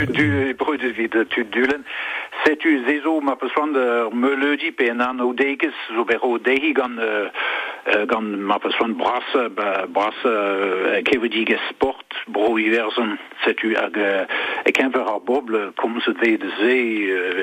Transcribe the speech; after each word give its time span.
Du 0.00 0.54
brüdet 0.54 0.96
wie 0.96 1.08
de 1.08 1.24
Tüdülen. 1.24 1.84
Setu 2.44 2.68
zezo 2.86 3.20
ma 3.20 3.34
peswand 3.34 3.74
ur 3.76 4.14
meuleudiñ 4.14 4.76
pe 4.78 4.86
en 4.90 5.20
o 5.20 5.32
deiges 5.32 5.74
zo 5.90 6.04
bero 6.04 6.38
dehi 6.38 6.70
gant 6.72 7.00
gant 8.08 8.36
ma 8.48 8.58
pesant 8.58 8.96
bras 8.96 9.28
bras 9.88 10.18
kevedige 11.04 11.58
sport 11.70 12.14
bro 12.26 12.56
iversen 12.58 13.18
setu 13.44 13.74
hag 13.76 13.96
e 14.64 14.72
kenver 14.72 15.06
ar 15.08 15.20
boble 15.24 15.72
kom 15.76 16.00
se 16.00 16.12
ve 16.20 16.36
de 16.36 16.50
ze 16.60 16.76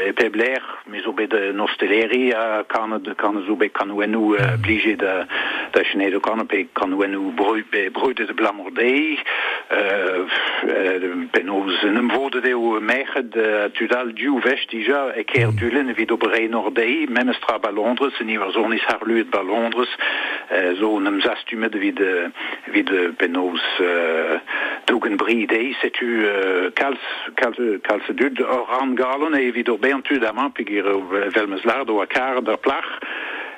e 0.10 0.14
pebler 0.14 0.62
mais 0.86 1.06
obet 1.06 1.30
de 1.30 1.52
nosteleri 1.54 2.34
a 2.34 2.64
kan 2.68 3.00
de 3.04 3.16
kan 3.16 3.44
zo 3.48 3.56
be 3.56 3.70
kan 3.70 3.96
wenu 3.96 4.36
obligé 4.36 4.96
de 4.96 5.26
da 5.71 5.84
chne 5.84 6.10
de 6.10 6.20
kan 6.20 6.46
pe 6.46 6.68
kan 6.74 6.94
wenu 6.94 7.32
broi 7.36 7.64
be 7.70 7.90
broi 7.92 8.14
de 8.14 8.34
blamordei 8.34 9.20
ben 11.32 11.50
oz 11.50 11.84
nem 11.84 12.10
vode 12.10 12.42
de 12.42 12.54
o 12.54 12.80
merge 12.82 13.30
de 13.30 13.70
tudal 13.74 14.14
du 14.14 14.40
vest 14.40 14.70
dija 14.70 15.12
e 15.16 15.23
ker 15.23 15.54
dulen 15.55 15.94
vid 15.94 16.12
obre 16.12 16.48
nordei 16.48 17.08
menestra 17.09 17.58
ba 17.59 17.72
londres 17.72 18.20
niver 18.20 18.52
zonis 18.52 18.84
har 18.86 19.02
luet 19.02 19.30
ba 19.30 19.41
londres 19.41 19.90
zo 20.80 20.90
un 20.96 21.08
am 21.08 21.22
zastumet 21.22 21.74
vid, 21.76 22.00
vid 22.72 22.90
penaos 23.18 23.64
euh, 23.80 24.40
dogen 24.86 25.18
brid 25.18 25.52
eis 25.52 25.82
etu 25.84 26.26
euh, 26.26 26.72
kals, 26.74 27.02
kals, 27.36 27.58
kals 27.82 28.10
dud 28.16 28.42
or 28.42 28.68
an 28.82 28.96
galon 28.96 29.38
e 29.38 29.52
vid 29.52 29.70
ur 29.70 29.80
bentud 29.80 30.24
amant 30.24 30.54
pegir 30.54 30.86
velmez 31.36 31.66
lard 31.66 31.90
o 31.90 32.02
a 32.02 32.08
kar 32.08 32.42
da 32.42 32.58
plach. 32.58 32.92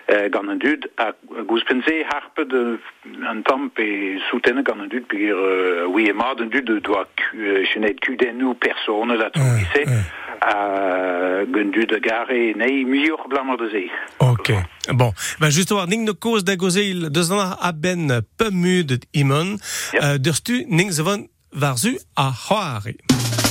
Gan 0.07 0.49
een 0.49 0.57
dud 0.57 0.87
a 0.99 1.11
gouspense 1.47 2.05
harpe 2.07 2.45
de 2.47 2.79
an 3.23 3.41
tamp 3.43 3.77
e 3.77 4.17
soutenne 4.29 4.61
gan 4.63 4.79
een 4.79 4.89
dud 4.89 5.07
pigir 5.07 5.35
oui 5.93 6.07
e 6.09 6.13
mat 6.13 6.39
een 6.39 6.49
dud 6.49 6.83
doa 6.83 7.05
chenet 7.63 7.99
kudennou 7.99 8.53
persoane 8.53 9.17
dat 9.17 9.35
mm, 9.35 9.65
se 9.73 9.83
a 10.39 11.45
gun 11.51 11.71
dud 11.71 11.91
a 11.91 11.99
gare 12.01 12.53
nei 12.55 12.85
mior 12.85 13.25
blammer 13.27 13.57
de 13.57 13.69
zee. 13.69 13.91
Ok. 14.17 14.47
Bon. 14.95 15.13
Ben 15.39 15.87
ning 15.87 16.05
da 16.43 16.53
gozeil 16.57 17.11
deus 17.11 17.29
an 17.29 17.57
a 17.63 17.73
ben 17.73 18.25
imon. 19.11 19.59
Yep. 19.91 20.03
uh, 20.03 20.67
ning 20.67 20.93
van 20.93 21.27
varzu 21.49 21.97
a 22.19 22.31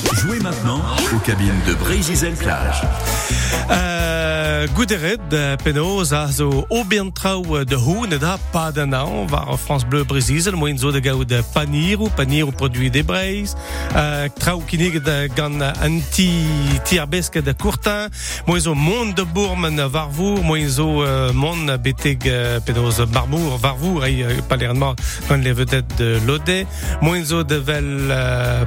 Jouez 0.03 0.39
maintenant 0.39 0.81
aux 1.13 1.19
cabines 1.19 1.59
de 1.67 1.73
Brésil 1.73 2.33
Plage. 2.37 2.81
Uh, 3.69 4.67
Gouderet 4.75 5.17
de 5.29 5.55
penaos 5.63 6.13
a 6.13 6.27
zo 6.31 6.65
obian 6.69 7.11
trao 7.11 7.63
de 7.65 7.75
houn 7.75 8.11
et 8.13 8.19
da 8.19 8.37
pa 8.51 8.71
da 8.71 8.85
naon 8.85 9.27
war 9.29 9.57
France 9.57 9.85
Bleu 9.85 10.03
Brésil 10.03 10.55
moin 10.55 10.77
zo 10.77 10.91
de 10.91 10.99
gao 10.99 11.23
de 11.23 11.41
panirou. 11.53 12.09
Panirou 12.09 12.51
produit 12.51 12.89
de 12.89 13.01
breiz 13.01 13.55
uh, 13.95 14.27
trao 14.39 14.61
kinig 14.67 15.01
de 15.03 15.29
gant 15.35 15.61
anti 15.81 16.29
tiarbeske 16.83 17.41
de 17.41 17.53
courtin. 17.53 18.09
Moin 18.45 18.59
zo 18.59 18.75
mont 18.75 19.15
de 19.15 19.23
bourmen 19.23 19.81
varvour 19.89 20.43
moin 20.43 20.69
zo 20.69 21.03
uh, 21.03 21.31
mont 21.33 21.77
beteg 21.81 22.29
penaos 22.65 23.01
marmour 23.11 23.57
varvour 23.57 24.05
ei 24.05 24.23
uh, 24.23 24.41
palernement 24.47 24.95
gant 25.27 25.43
le 25.43 25.53
vedette 25.53 25.97
de 25.97 26.19
lode 26.25 26.65
moin 27.01 27.23
zo 27.25 27.43
de 27.43 27.55
vel 27.55 28.13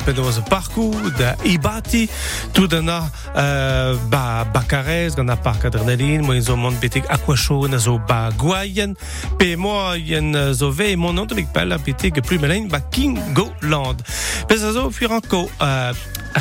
penaos 0.05 0.41
parcours 0.49 1.13
de 1.21 1.29
ibati 1.45 2.09
tout 2.57 2.71
dana 2.71 3.05
uh, 3.37 3.93
ba 4.09 4.45
bakarez 4.55 5.17
gant 5.17 5.29
a 5.29 5.37
parc 5.37 5.67
adrenalin 5.69 6.25
mo 6.25 6.37
zo 6.41 6.57
mont 6.57 6.81
betek 6.81 7.05
aquacho 7.13 7.69
na 7.69 7.79
zo 7.79 7.99
ba 8.09 8.31
gwaien 8.41 8.97
pe 9.39 9.53
mo 9.57 9.93
yen 9.95 10.33
zo 10.57 10.71
ve 10.73 10.97
mon 10.97 11.13
nom 11.13 11.29
de 11.29 11.45
pel 11.53 11.77
a 11.77 11.79
betek 11.79 12.23
plus 12.25 12.41
melein 12.41 12.69
ba 12.69 12.81
Kingo 12.81 13.51
Land 13.63 14.01
pez 14.49 14.65
a 14.65 14.73
zo 14.73 14.89
fuir 14.91 15.13
anko 15.13 15.45
uh, 15.61 15.93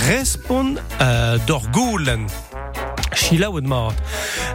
respon 0.07 0.77
uh, 0.77 1.35
d'orgoulen 1.45 2.27
Chila 3.13 3.49
ou 3.49 3.59
de 3.59 3.67
mort. 3.67 3.93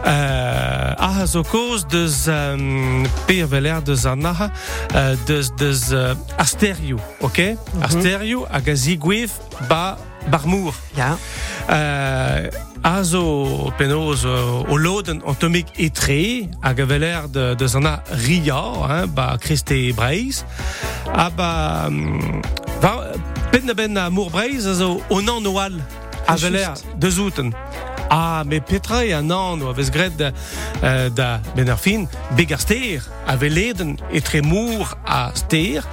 Euh, 0.05 0.93
ah, 0.97 1.25
zo 1.25 1.43
koz 1.43 1.85
deus 1.87 2.27
um, 2.27 3.03
per 3.27 3.47
veler 3.51 3.81
deus 3.83 4.05
an 4.07 4.25
aha 4.25 4.49
uh, 4.93 5.13
deus, 5.27 5.51
deus 5.59 5.91
uh, 5.91 6.15
asterio, 6.37 6.99
ok? 7.19 7.37
Mm 7.37 7.55
-hmm. 7.55 7.83
Asterio 7.83 8.45
hag 8.49 8.69
a 8.69 8.75
zigouev 8.75 9.31
ba 9.67 9.97
barmour. 10.29 10.73
Ja. 10.93 11.17
Uh, 11.69 12.47
azo 12.81 13.73
penaos 13.77 14.23
uh, 14.23 14.69
o 14.69 14.77
loden 14.77 15.23
antomik 15.25 15.71
etre 15.81 16.49
hag 16.59 16.79
a 16.79 16.85
veler 16.85 17.29
de, 17.31 17.53
deus 17.57 17.75
an 17.75 17.89
a 17.89 17.95
ria, 18.25 18.61
hein, 18.85 19.13
ba 19.13 19.37
Christe 19.41 19.93
Breiz. 19.95 20.43
A 21.13 21.29
ba... 21.29 21.85
Um, 21.87 22.41
va, 22.81 23.11
pen 23.51 23.73
ben 23.75 23.97
a 23.97 24.09
mour 24.09 24.29
Breiz 24.29 24.65
a 24.65 24.73
zo 24.73 24.99
o 25.09 25.21
nan 25.21 25.47
oal 25.47 25.81
a 26.25 26.37
veler 26.37 26.77
de 26.97 27.11
zouten. 27.11 27.53
Ah, 28.09 28.43
mais 28.45 28.61
Petra 28.61 29.05
e 29.05 29.13
an 29.13 29.31
an 29.31 29.61
o 29.61 29.73
vez 29.73 29.89
gret 29.89 30.15
da, 30.17 30.29
uh, 30.29 31.09
da 31.09 31.41
ar 31.71 31.77
fin 31.77 32.07
steer 32.57 33.01
a 33.25 33.35
veleden 33.35 33.97
e 34.11 34.21
tremour 34.21 34.97
a 35.03 35.31
steer 35.33 35.83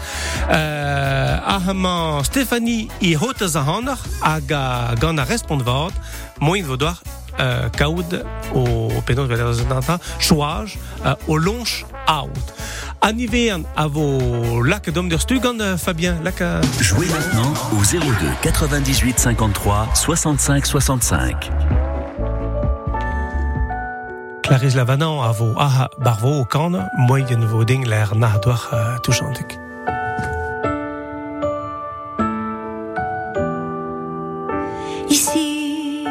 uh, 0.48 1.54
a 1.54 1.58
hama 1.58 2.20
Stephanie 2.22 2.90
i 3.00 3.16
hotez 3.16 3.56
a 3.56 3.62
hanner 3.62 3.98
hag 4.20 4.52
a 4.52 4.94
gant 4.98 5.18
a 5.18 5.24
respond 5.24 5.62
vat 5.62 5.92
moin 6.38 6.64
vo 6.64 6.76
doar 6.76 7.00
uh, 7.38 7.70
kaout 7.76 8.12
o 8.52 8.88
penon 9.04 9.26
veler 9.26 9.54
zentanta 9.54 9.98
chouage 10.18 10.76
uh, 11.04 11.14
o 11.26 11.36
lonch 11.36 11.84
out. 12.06 12.52
Anivern 13.00 13.64
a 13.74 13.88
vo 13.88 14.62
lak 14.62 14.92
dom 14.92 15.08
der 15.08 15.20
stu 15.20 15.40
gant 15.40 15.60
uh, 15.60 15.78
Fabien 15.78 16.22
lak 16.22 16.40
a... 16.40 16.60
Jouez 16.80 17.08
maintenant 17.08 17.52
au 17.72 17.82
02 17.82 18.00
98 18.42 19.20
53 19.20 19.88
65 19.94 20.66
65. 20.66 21.91
Clarisse 24.42 24.74
Lavanan 24.76 25.22
a 25.22 25.32
vo 25.32 25.54
aha 25.56 25.88
barvo 25.98 26.40
o 26.40 26.44
kan 26.44 26.72
vo 27.50 27.64
ding 27.64 27.86
l'air 27.86 28.14
na 28.14 28.38
doar 28.38 28.62
uh, 28.72 29.00
touchantuk. 29.02 29.50
Ici, 35.08 36.04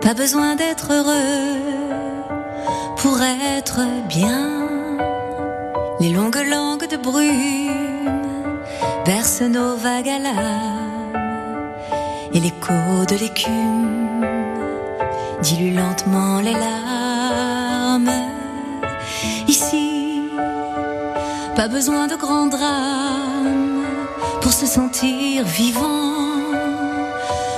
pas 0.00 0.14
besoin 0.14 0.56
d'être 0.56 0.92
heureux 0.92 1.60
pour 2.96 3.16
être 3.22 3.80
bien. 4.08 4.68
Les 6.00 6.10
longues 6.10 6.44
langues 6.50 6.88
de 6.88 6.96
brume 6.96 8.60
bercent 9.04 9.48
nos 9.56 9.76
vagues 9.76 10.08
à 10.08 10.18
l'âme 10.18 11.62
et 12.34 12.40
l'écho 12.40 12.74
de 13.10 13.16
l'écume 13.20 14.26
dilue 15.42 15.74
lentement 15.74 16.40
les 16.40 16.52
larmes. 16.52 17.01
Ici, 19.48 20.30
pas 21.54 21.68
besoin 21.68 22.06
de 22.06 22.16
grands 22.16 22.46
drames 22.46 23.84
pour 24.40 24.52
se 24.52 24.64
sentir 24.64 25.44
vivant. 25.44 26.22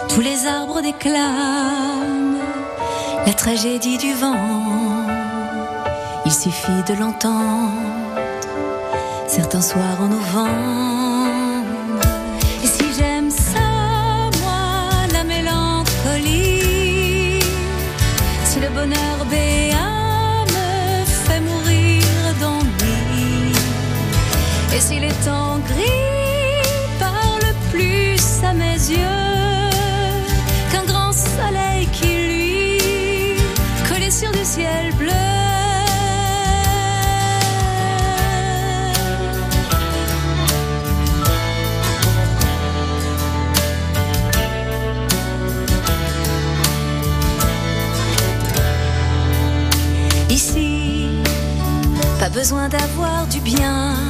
Tous 0.08 0.20
les 0.20 0.46
arbres 0.46 0.80
déclament 0.80 2.38
la 3.26 3.32
tragédie 3.32 3.98
du 3.98 4.12
vent. 4.14 4.36
Il 6.26 6.32
suffit 6.32 6.82
de 6.88 6.94
l'entendre 6.94 7.70
certains 9.28 9.62
soirs 9.62 10.00
en 10.00 10.08
novembre. 10.08 11.03
Et 24.76 24.80
si 24.80 24.98
les 24.98 25.12
temps 25.24 25.58
gris 25.68 26.68
parlent 26.98 27.54
plus 27.70 28.20
à 28.42 28.52
mes 28.52 28.74
yeux 28.74 29.70
qu'un 30.72 30.84
grand 30.84 31.12
soleil 31.12 31.86
qui 31.92 32.06
lui 32.06 33.36
collé 33.88 34.10
sur 34.10 34.32
du 34.32 34.44
ciel 34.44 34.92
bleu. 34.94 35.12
Ici, 50.30 51.10
pas 52.18 52.28
besoin 52.28 52.68
d'avoir 52.68 53.28
du 53.28 53.40
bien 53.40 54.03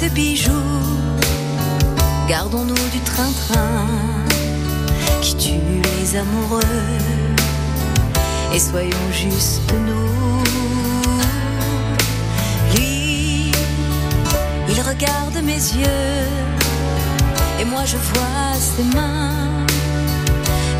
de 0.00 0.08
bijoux. 0.08 0.52
Gardons-nous 2.28 2.88
du 2.92 3.00
train-train 3.00 3.86
qui 5.20 5.36
tue 5.36 5.82
les 5.82 6.16
amoureux. 6.16 6.60
Et 8.54 8.58
soyons 8.58 9.08
juste 9.12 9.72
nous. 9.86 10.42
Lui, 12.74 13.52
il 14.68 14.80
regarde 14.80 15.38
mes 15.42 15.62
yeux 15.82 16.26
et 17.60 17.64
moi 17.64 17.84
je 17.84 17.96
vois 17.96 18.54
ses 18.54 18.84
mains 18.96 19.66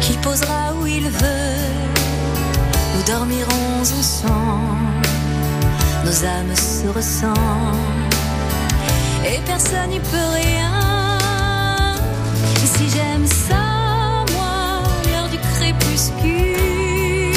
qu'il 0.01 0.17
posera 0.19 0.75
où 0.81 0.87
il 0.87 1.09
veut. 1.09 1.59
Nous 2.95 3.03
dormirons 3.13 3.81
ensemble, 3.81 5.09
nos 6.05 6.25
âmes 6.25 6.57
se 6.57 6.89
ressemblent 6.89 7.98
et 9.25 9.41
personne 9.47 9.91
n'y 9.91 10.01
peut 10.01 10.31
rien. 10.35 11.19
Et 12.63 12.67
si 12.67 12.89
j'aime 12.91 13.27
ça, 13.27 14.25
moi, 14.35 14.83
l'heure 15.11 15.29
du 15.29 15.39
crépuscule, 15.55 17.35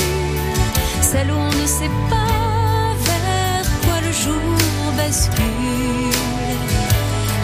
celle 1.01 1.31
où 1.31 1.35
on 1.35 1.53
ne 1.61 1.65
sait 1.65 1.95
pas 2.09 2.93
vers 3.09 3.65
quoi 3.83 3.99
le 4.05 4.11
jour 4.11 4.93
bascule. 4.97 6.15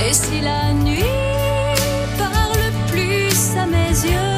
Et 0.07 0.13
si 0.13 0.41
la 0.41 0.73
nuit 0.73 1.03
parle 2.17 2.65
plus 2.91 3.57
à 3.57 3.65
mes 3.65 3.89
yeux 4.11 4.36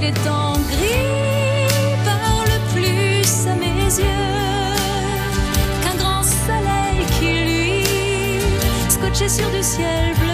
les 0.00 0.12
temps 0.12 0.52
gris 0.68 1.68
parlent 2.04 2.60
plus 2.72 3.46
à 3.48 3.54
mes 3.54 3.84
yeux 3.84 4.74
qu'un 5.82 5.96
grand 5.96 6.22
soleil 6.22 7.04
qui 7.18 7.32
lui 7.44 7.84
scotché 8.88 9.28
sur 9.28 9.50
du 9.50 9.62
ciel 9.62 10.14
bleu. 10.14 10.27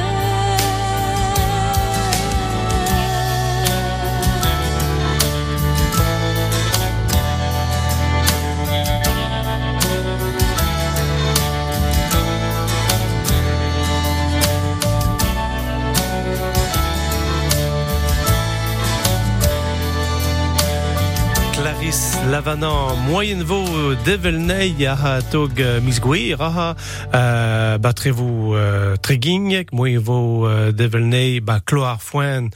Lavanan, 22.45 22.97
moyen-vo 23.09 23.95
develnei 24.05 24.87
a 24.87 25.23
tog 25.33 25.61
euh, 25.61 25.81
mis 25.81 25.97
gwir 25.99 26.43
a 26.43 26.75
euh, 27.15 27.79
ba 27.79 27.93
trevo 27.97 28.53
euh, 28.53 28.97
tregingek, 29.01 29.73
moyen-vo 29.73 30.45
develnei 30.77 31.41
ba 31.41 31.63
kloar 31.65 32.03
foen 32.05 32.51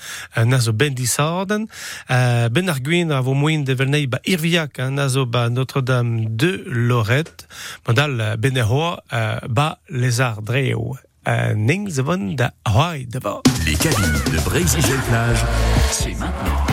nazo 0.45 0.75
ben 0.77 0.93
disorden, 0.93 1.65
ben 2.53 2.69
ar 2.69 2.83
gwin 2.85 3.17
a 3.17 3.23
vo 3.25 3.33
moyen 3.33 3.65
develnei 3.65 4.05
ba 4.05 4.21
irviak 4.29 4.77
a 4.79 4.91
nazo 4.93 5.25
ba 5.25 5.49
Notre-Dame 5.49 6.37
de 6.37 6.65
Lorette, 6.67 7.49
modal 7.89 8.21
euh, 8.21 8.37
ben 8.37 8.61
e 8.61 8.69
hoa 8.69 8.99
euh, 9.09 9.41
ba 9.49 9.79
lézard 9.89 10.43
dreo. 10.43 10.99
Ning 11.57 11.89
da 12.37 12.53
hoai 12.65 13.07
deva. 13.07 13.41
Les 13.65 13.75
cabines 13.75 14.21
de 14.33 14.45
Brésil-Plage, 14.45 15.45
c'est 15.91 16.13
maintenant. 16.13 16.68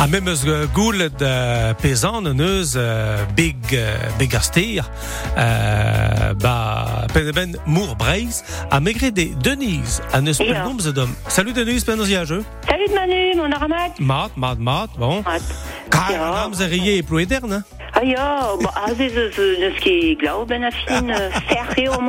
A 0.00 0.06
même 0.06 0.30
goulet 0.74 1.10
euh, 1.22 1.74
pezan 1.74 2.24
en 2.24 2.38
eus 2.38 2.76
euh, 2.76 3.24
big 3.34 3.56
euh, 3.72 3.96
big 4.16 4.32
astir 4.36 4.88
euh, 5.36 6.34
ba 6.34 7.06
ben 7.34 7.56
mour 7.66 7.96
breiz 7.96 8.44
a 8.70 8.78
megre 8.78 9.10
de 9.10 9.34
Denise 9.42 10.00
a 10.12 10.20
neus 10.20 10.38
nomz 10.38 10.86
dom. 10.94 11.10
Salut 11.26 11.52
Denise 11.52 11.84
pen 11.84 11.98
oz 12.00 12.10
iajeu. 12.10 12.44
Salut 12.68 12.94
Manu, 12.94 13.34
mon 13.42 13.50
aramat. 13.52 13.98
Mat, 13.98 14.36
mat, 14.36 14.58
mat, 14.58 14.90
bon. 14.96 15.22
Mat. 15.26 15.42
Kar 15.90 16.12
Ja. 16.12 16.28
an 16.30 16.44
amzer 16.44 16.72
ie 16.72 16.98
e 16.98 17.02
ploeder, 17.02 17.42
ne? 17.48 17.62
Ah 17.92 18.02
ja, 18.04 18.54
ba, 18.62 18.70
az 18.86 19.00
ez 19.00 19.14
eus 19.16 19.36
neus 19.58 19.78
ket 19.78 20.18
glav 20.18 20.46
ben 20.46 20.62
a 20.62 20.70
fin, 20.70 21.12
serre 21.48 21.88
o 21.90 22.00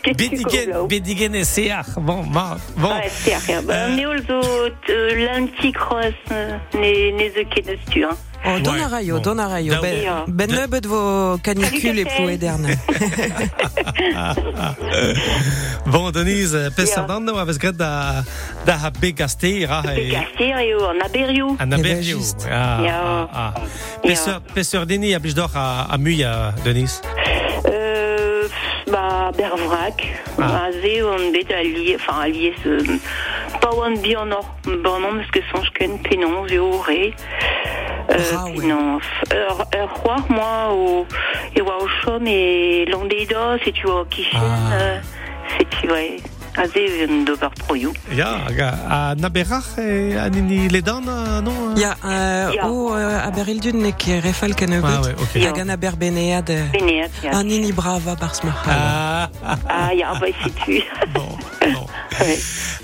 ket 0.00 0.16
Bedigen, 0.16 0.86
bedigen 0.86 1.34
e 1.34 1.42
seach, 1.44 1.94
bon, 1.94 2.24
bon. 2.80 3.00
Serre, 3.08 3.62
ba, 3.62 3.74
Euh. 3.74 3.94
zo 4.26 4.40
euh, 4.40 4.70
euh, 6.30 6.58
ne, 6.74 7.10
ne 7.16 7.30
ze 7.30 7.44
ket 7.48 7.66
neus 7.66 7.84
tu, 7.90 8.02
hein? 8.04 8.16
Oh, 8.48 8.58
don 8.62 8.72
Ouais, 8.74 8.82
a 8.82 8.88
raio, 8.88 9.14
bon. 9.16 9.22
don 9.22 9.38
a 9.38 9.48
raio. 9.48 9.72
Da- 9.74 9.80
Ben, 9.80 10.02
Ja. 10.02 10.24
ben 10.28 10.46
Da- 10.48 10.54
nebeut 10.60 10.86
vo 10.86 11.36
canicule 11.42 12.00
e 12.00 12.04
Salut, 12.04 12.16
ploue 12.16 12.38
derne. 12.38 12.78
Bon, 15.86 16.10
Denise, 16.10 16.70
pes 16.76 16.88
Ja. 16.88 16.94
sardan 16.94 17.24
no 17.24 17.36
avez 17.38 17.58
gret 17.58 17.76
da, 17.76 18.22
da 18.64 18.76
ha 18.82 18.90
big 19.00 19.20
astir, 19.22 19.68
ha, 19.68 19.80
Pe 19.82 20.08
gaster 20.10 20.58
eo 20.60 20.88
an 20.88 21.00
aberioù. 21.02 21.56
An 21.58 21.72
Eh 21.72 21.76
ben, 21.76 21.80
aberio. 21.80 22.16
juste. 22.18 22.46
Ah, 22.50 22.80
Ja. 22.82 23.00
ah, 23.00 23.28
ah. 23.32 23.52
Ja. 23.56 23.62
Peseur, 24.08 24.40
peseur 24.54 24.86
deni 24.86 25.14
a 25.14 25.18
blij 25.18 25.34
d'or 25.34 25.50
a, 25.54 25.86
a 25.90 25.96
muia, 25.96 26.52
Denise. 26.64 27.00
Euh, 27.64 28.48
ba, 28.90 29.30
bervrak, 29.36 30.00
Ah. 30.38 30.66
a 30.66 30.72
ze 30.72 31.02
on 31.02 31.32
bet 31.32 31.50
a 31.50 31.60
enfin 31.94 32.20
a 32.22 32.28
lié 32.28 32.52
ce, 32.62 32.98
pa 33.60 33.68
oan 33.72 34.00
bi 34.02 34.14
an 34.16 34.32
or, 34.32 34.44
bon 34.64 35.00
non, 35.00 35.16
parce 35.18 35.30
que 35.30 35.40
sonj 35.52 35.70
ken 35.72 35.98
penon, 36.02 36.48
ze 36.48 36.58
o 36.58 36.82
re. 36.82 37.14
Penon, 38.08 39.00
ur, 39.32 39.66
ur 39.80 39.88
c'hoar, 39.96 40.24
moi, 40.30 40.72
o, 40.72 41.06
e 41.54 41.60
oa 41.62 41.76
o 41.82 41.88
chom 42.02 42.26
e 42.26 42.84
e 43.66 43.72
tu 43.72 43.88
oa 43.90 44.04
kichen, 44.06 44.40
Ah. 44.40 44.72
euh, 44.72 45.00
ouais, 45.90 46.22
a 46.56 46.66
ze 46.72 47.06
un 47.08 47.24
d'ober 47.24 47.50
proioù. 47.66 47.92
Ja, 48.10 48.30
ga, 48.56 48.68
a 48.88 49.14
naberach 49.14 49.76
e 49.78 50.16
a 50.16 50.28
nini 50.28 50.68
ledan, 50.68 51.04
non? 51.44 51.76
Ya, 51.76 51.96
euh, 52.04 52.52
Ja. 52.54 52.68
o 52.70 52.94
euh, 52.96 53.26
a 53.26 53.30
beril 53.30 53.60
dun 53.60 53.80
ne 53.82 53.92
ke 53.92 54.20
refal 54.22 54.54
ken 54.54 54.72
Ah, 54.72 55.00
ouais, 55.02 55.14
ok. 55.18 55.34
Ja. 55.34 55.48
Hag 55.50 55.58
an 55.60 55.70
a 55.70 55.76
ber 55.76 55.96
benead 55.96 56.48
euh, 56.50 56.70
Beneat, 56.72 57.10
ya. 57.22 57.30
an 57.32 57.50
ini 57.50 57.72
brava 57.72 58.16
Ah, 58.66 59.28
ah, 59.68 59.92
ya, 59.92 60.14
ba, 60.14 60.26
c'est 60.42 60.54
tu. 60.64 60.80
bon, 61.14 61.28
bon. 61.60 61.86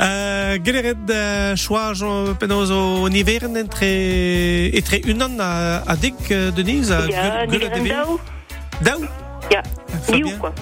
Euh, 0.00 0.58
Geleret 0.64 0.96
uh, 1.10 1.54
choaj 1.56 2.02
o 2.02 2.34
penoz 2.34 2.70
o 2.70 3.08
niveren 3.08 3.56
entre 3.56 3.86
etre 4.74 4.98
unan 5.06 5.38
a, 5.40 5.82
a 5.86 5.94
dig, 5.96 6.14
euh, 6.30 6.50
Denise, 6.50 6.90
a 6.90 7.06
Ya, 7.06 7.46
daou? 7.46 8.19
Daou 8.80 9.06
Ya, 9.50 9.62
quoi. 10.38 10.52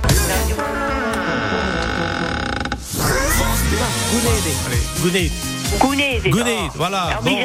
Gounet. 5.03 5.31
Gounet, 5.79 6.21
Gounet, 6.29 6.71
voilà, 6.75 7.03
Alors, 7.05 7.23
bon. 7.23 7.39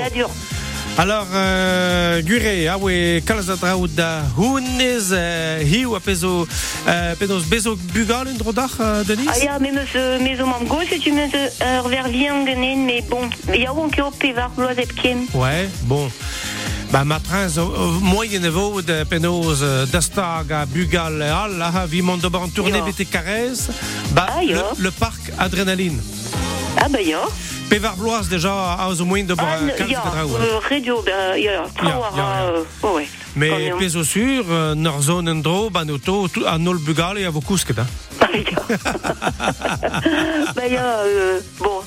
Alors, 0.98 1.28
euh, 1.34 2.22
gure, 2.22 2.70
ah 2.72 2.78
ouais, 2.78 3.22
kalz 3.26 3.50
a 3.50 3.56
draout 3.56 3.88
da 3.88 4.22
hounez, 4.38 5.12
euh, 5.12 5.62
hiu 5.62 5.94
a 5.96 6.00
pezo, 6.00 6.48
euh, 6.88 7.16
penos 7.16 7.46
bezo 7.46 7.76
bugal 7.94 8.28
un 8.28 8.34
drodach, 8.38 8.80
Denise 9.06 9.30
Ah 9.30 9.38
ya, 9.44 9.60
mais 9.60 9.72
me 9.72 10.20
mes 10.20 10.42
o 10.42 10.46
mam 10.46 10.66
gos 10.68 10.82
et 10.92 11.00
tu 11.00 11.12
me 11.12 11.26
ur 11.26 11.88
ver 11.90 12.08
vian 12.08 12.46
genen, 12.46 12.86
mais 12.86 13.02
bon, 13.02 13.30
ya 13.54 13.74
oan 13.74 13.90
ket 13.90 14.06
o 14.06 14.12
pevar 14.12 14.52
bloaz. 14.52 14.78
Ouais, 15.34 15.70
bon. 15.84 16.10
Ba 16.96 17.04
matrins 17.04 17.58
o 17.60 18.00
moyen 18.00 18.46
evo 18.48 18.80
de 18.82 19.04
penaos 19.04 19.60
euh, 19.62 19.84
d'astag 19.92 20.48
a 20.56 20.66
bugal 20.66 21.20
e 21.20 21.28
all 21.28 21.62
a 21.62 21.86
vi 21.86 22.02
mont 22.02 22.16
d'ober 22.16 22.40
an 22.40 22.48
tourné 22.48 22.78
Ja. 22.80 22.86
bete 22.86 23.04
ba 24.16 24.28
Ah, 24.32 24.40
le, 24.78 24.92
parc 24.92 25.20
adrénaline. 25.38 26.00
Ah 26.80 26.88
bah 26.88 27.02
ya. 27.02 27.20
pevar 27.70 27.98
bloaz 27.98 28.30
déjà 28.30 28.76
a 28.80 28.94
zo 28.96 29.04
Ah, 29.04 29.08
kalz 29.78 29.90
ya, 29.92 30.00
de 30.00 30.10
draout 30.10 30.40
euh, 30.40 30.60
radio, 30.70 31.04
euh, 31.04 32.64
mais 33.36 33.74
pezo 33.78 34.06
sur 34.06 34.46
euh, 34.50 34.74
nor 34.76 35.02
zone 35.02 35.28
en 35.30 35.36
dro 35.42 35.70
ban 35.70 35.90
auto 35.90 36.30
tout 36.30 36.46
a 36.48 36.58
nol 36.58 36.78
bugal 36.78 37.18
e 37.18 37.26
a 37.26 37.30
vo 37.30 37.42
kousket 37.42 37.78
hein. 37.80 37.88
Ah, 38.22 38.28
bah 40.56 40.62
euh, 40.72 41.40
bon, 41.60 41.82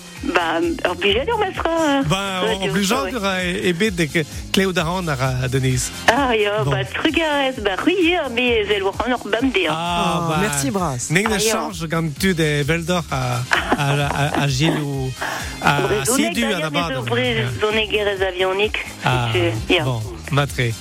Ba 2.08 2.40
radio, 2.40 2.70
obligeant 2.70 3.06
ah, 3.14 3.18
ouais. 3.20 3.60
e, 3.62 3.68
e 3.68 3.72
bet 3.72 3.90
de 3.96 4.24
kleo 4.52 4.72
da 4.72 4.82
ran 4.82 5.08
ar 5.08 5.20
a 5.44 5.48
Denise 5.48 5.90
Ah 6.06 6.34
ya, 6.34 6.64
bah, 6.64 6.84
trugarez, 6.84 7.60
bah, 7.62 7.76
ruyer, 7.84 8.28
mais 8.34 8.66
zel 8.66 8.82
war 8.82 8.94
ur 9.08 9.28
bam 9.28 9.50
der. 9.50 9.70
Oh, 9.70 10.34
merci, 10.40 10.70
Bras. 10.70 11.10
Ne 11.10 11.22
Ah, 11.28 11.38
change 11.38 11.86
gant 11.86 12.10
tu 12.18 12.34
de 12.34 12.62
veldor 12.64 13.04
a, 13.10 13.42
a, 13.76 13.86
a, 14.06 14.42
a 14.42 14.48
Gilles 14.48 14.80
ou 14.82 15.12
a, 15.62 15.76
a 15.76 15.80
Brezonek, 15.82 16.34
Sidu 16.34 16.46
gerez 17.90 18.22
avionik. 18.22 18.86
Ah, 19.04 19.28
bon, 19.84 20.02
matre. 20.32 20.72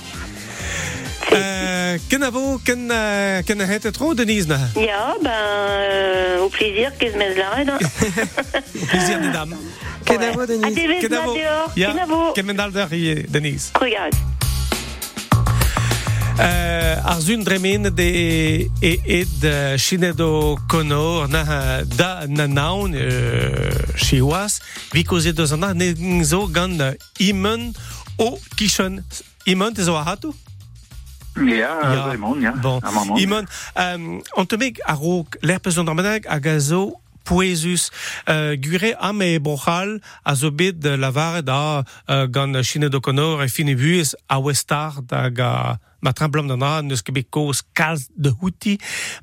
Euh, 1.38 1.98
ken 2.08 2.22
a 2.22 2.30
vo, 2.30 2.58
ken, 2.62 2.90
euh, 2.90 3.42
ken 3.44 3.60
a 3.60 3.64
het 3.64 3.92
tro, 3.92 4.14
Denise, 4.14 4.46
na? 4.46 4.58
Ya, 4.74 5.16
ben, 5.22 5.30
euh, 5.32 6.40
au 6.44 6.48
plaisir, 6.48 6.90
qu'est-ce 6.98 7.16
que 7.16 7.32
je 7.34 7.38
l'arrête, 7.38 7.68
hein. 7.68 7.78
Au 8.82 8.86
plaisir 8.86 9.20
des 9.20 9.30
dames. 9.30 9.54
Ken 10.04 10.22
a 10.22 10.26
Ouais. 10.26 10.32
vo, 10.34 10.40
A 10.40 10.46
Denise. 10.46 10.74
devez 10.74 10.98
Ken 11.00 11.12
a 11.14 11.20
vo, 11.22 11.34
dehors, 11.34 11.72
ya, 11.76 11.88
ken 11.92 11.98
a 11.98 12.06
vo. 12.06 12.32
ken 12.32 12.46
men 12.46 12.56
dal 12.56 12.72
der, 12.72 12.92
ie, 12.92 13.24
Denise. 13.28 13.70
Regarde. 13.80 14.16
Uh, 16.38 17.02
ar 17.02 17.18
zun 17.20 17.42
dremen 17.42 17.88
de 17.94 18.04
e 18.80 18.92
ed 19.04 19.42
uh, 19.42 19.74
chinedo 19.76 20.54
kono 20.70 21.26
na 21.26 21.82
da 21.96 22.26
na 22.30 22.46
naun 22.46 22.94
uh, 22.94 23.96
chiwas 23.98 24.60
vi 24.94 25.02
koze 25.02 25.32
deus 25.34 25.50
an 25.52 25.74
ne 25.74 25.88
zo 26.22 26.46
gant 26.46 26.78
uh, 26.80 26.92
imen 27.18 27.74
o 28.16 28.38
kishon 28.54 29.02
imen 29.50 29.74
te 29.74 29.82
zo 29.82 29.98
Ja. 31.46 32.16
Bon. 32.62 32.80
Imen, 33.16 33.46
um, 33.74 34.22
on 34.34 34.46
te 34.46 34.56
ro 35.00 35.26
l'er 35.40 35.60
peus 35.60 35.78
an 35.78 35.88
a 35.88 36.38
gazo 36.38 37.00
poezus 37.28 37.90
uh, 38.28 38.56
gure 38.56 38.94
am 38.98 39.20
e 39.20 39.38
brochal 39.40 39.98
a 40.22 40.34
zo 40.34 40.50
bet 40.50 40.80
de 40.80 40.96
lavare 40.96 41.42
da 41.42 41.84
uh, 41.84 42.24
gant 42.30 42.56
chine 42.64 42.88
do 42.88 43.00
konor 43.00 43.42
e 43.44 43.48
fine 43.48 43.76
vues 43.76 44.14
a 44.26 44.40
westar 44.40 45.02
da 45.04 45.28
ga 45.28 45.78
ma 46.00 46.12
tremblam 46.12 46.48
d'an 46.48 46.86
neus 46.88 47.02
ket 47.02 47.14
bet 47.14 47.28
koz 47.30 47.62
kalz 47.72 48.08
de 48.14 48.32
houti 48.40 48.78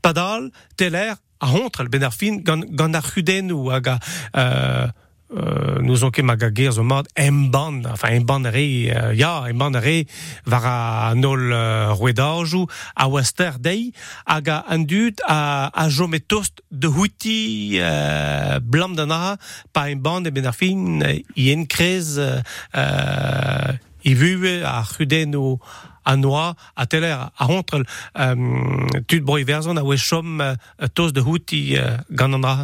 padal 0.06 0.52
teler 0.76 1.16
a 1.38 1.48
hontre 1.52 1.84
al 1.86 2.04
ar 2.04 2.14
fin 2.14 2.44
gant, 2.44 2.66
gant 2.78 2.96
ar 2.96 3.10
chudennou 3.10 3.72
hag 3.74 3.90
a 3.90 3.98
uh, 3.98 4.88
Uh, 5.34 5.82
nous 5.82 6.04
on 6.06 6.12
ket 6.14 6.22
mag 6.22 6.44
a 6.46 6.52
ger 6.54 6.70
zo 6.76 6.84
mat 6.86 7.08
en 7.18 7.48
ban, 7.50 7.80
enfin 7.90 8.14
en 8.14 8.22
ban 8.22 8.44
re, 8.46 8.66
uh, 8.94 9.10
ya, 9.18 9.48
en 9.50 9.58
ban 9.58 9.74
re 9.74 10.04
var 10.46 10.68
a 10.70 11.16
nol 11.18 11.50
uh, 11.50 11.96
rouedajou 11.98 12.68
a 12.94 13.08
wester 13.10 13.58
dei, 13.58 13.90
hag 14.30 14.52
a 14.54 14.60
an 14.70 14.86
dut 14.86 15.24
a, 15.26 15.72
a 15.74 15.88
jo 15.90 16.06
met 16.08 16.28
tost 16.30 16.62
de 16.70 16.94
houti 16.94 17.82
uh, 17.82 18.62
blam 18.62 18.94
d'an 18.94 19.16
a, 19.18 19.34
pa 19.74 19.88
en 19.90 20.06
ban 20.06 20.30
e 20.30 20.36
ben 20.36 20.46
ar 20.46 20.54
fin, 20.54 21.02
i 21.02 21.50
en 21.56 21.66
krez 21.66 22.20
uh, 22.22 22.38
uh, 22.78 23.74
i 24.06 24.14
vue 24.14 24.62
a 24.62 24.78
chudennou 24.86 25.58
a 26.06 26.16
noa 26.16 26.54
a 26.78 26.86
teler 26.86 27.18
a 27.18 27.50
hontrel 27.50 27.84
um, 28.14 28.86
tud 29.10 29.26
broi 29.26 29.42
verzon 29.50 29.82
a 29.82 29.84
oe 29.84 29.98
chom 29.98 30.38
uh, 30.38 30.54
tost 30.94 31.18
de 31.18 31.26
houti 31.26 31.80
uh, 31.82 31.98
a 32.06 32.58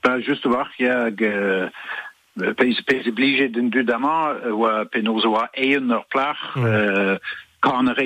Ben, 0.00 0.22
just 0.22 0.44
war 0.46 0.70
ja 0.76 1.10
ge 1.10 1.70
pe 2.34 2.74
pe 2.84 3.02
obligé 3.06 3.48
den 3.48 3.70
du 3.70 3.84
plach 6.08 6.56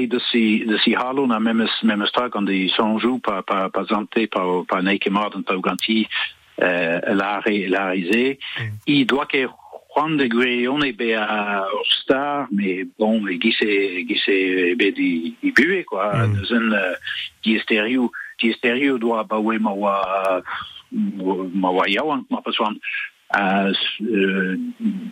de 0.08 0.18
si 0.30 0.64
de 0.64 0.78
si 0.78 0.94
halo 0.94 1.26
na 1.26 1.38
memes 1.38 1.70
memes 1.82 2.08
sta 2.08 2.28
an 2.32 2.44
die 2.44 2.68
sanjou 2.68 3.20
pa 3.20 3.42
pa 3.42 3.68
pa 3.68 3.84
pa 3.84 4.64
pa 4.68 4.80
neike 4.80 5.10
maden 5.10 5.44
pa 5.44 5.54
ganti 5.62 6.08
la 6.58 7.40
larisé 7.46 8.38
i 8.86 9.04
doit 9.04 9.26
ke 9.26 9.46
Juan 9.94 10.16
de 10.16 10.26
Guillon 10.26 10.80
be 10.92 11.14
a 11.14 11.64
star 12.02 12.48
mais 12.50 12.84
bon 12.98 13.22
gise 13.38 14.02
gise 14.08 14.74
be 14.76 14.90
di 14.90 15.36
i 15.42 15.52
bue 15.52 15.84
quoi. 15.84 16.10
Un 16.50 16.74
die 17.44 17.60
stéréo 17.60 18.10
die 18.40 18.52
stéréo 18.52 18.98
doit 18.98 19.22
ba 19.22 19.38
we 19.38 19.58
ma 19.58 19.70
wa 19.70 20.42
ma 20.92 21.70
wa 21.70 21.88
yawan 21.88 22.24
ma 22.30 22.40
pas 22.42 22.58
wan 22.58 22.76
euh, 23.36 24.56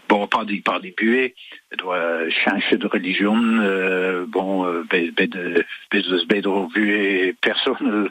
bon 0.09 0.26
pas 0.29 0.45
des 0.45 0.61
pas 0.61 0.79
des 0.79 0.93
puées 0.93 1.35
doit 1.76 2.29
changer 2.31 2.76
de 2.76 2.87
religion 2.87 3.41
euh, 3.61 4.26
bon 4.29 4.64
be 4.91 5.11
de 5.17 5.64
be 5.91 6.41
de 6.41 6.75
vu 6.75 7.37
personne 7.41 8.11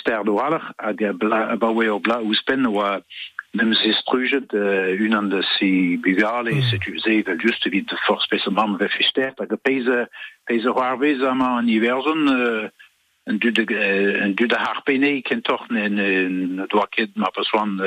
ster 0.00 0.24
do 0.24 0.38
aller 0.38 0.58
a 0.78 1.12
bla 1.12 1.56
ba 1.56 1.70
we 1.70 1.88
o 1.88 2.00
bla 2.00 2.22
ou 2.22 2.34
spen 2.34 2.66
wa 2.66 3.00
même 3.54 3.74
si 3.74 3.92
struget 3.94 4.48
une 4.52 5.14
an 5.14 5.24
de 5.24 5.42
si 5.56 5.96
bugale 5.98 6.52
mm. 6.54 6.62
c'est 6.70 6.86
usé 6.86 7.24
juste 7.40 7.66
vite 7.68 7.88
de 7.88 7.96
force 8.06 8.24
spécialement 8.24 8.76
ve 8.76 8.88
an 11.28 11.66
hiverson 11.66 12.28
euh, 12.28 12.68
du 13.26 13.52
de 13.52 13.64
en 14.20 14.34
du 14.34 14.46
de 14.46 14.56
harpene 14.56 15.22
ken 15.22 15.42
toch? 15.42 15.66
En 15.68 16.64
doket 16.68 17.10
ma 17.14 17.30
persoan 17.30 17.82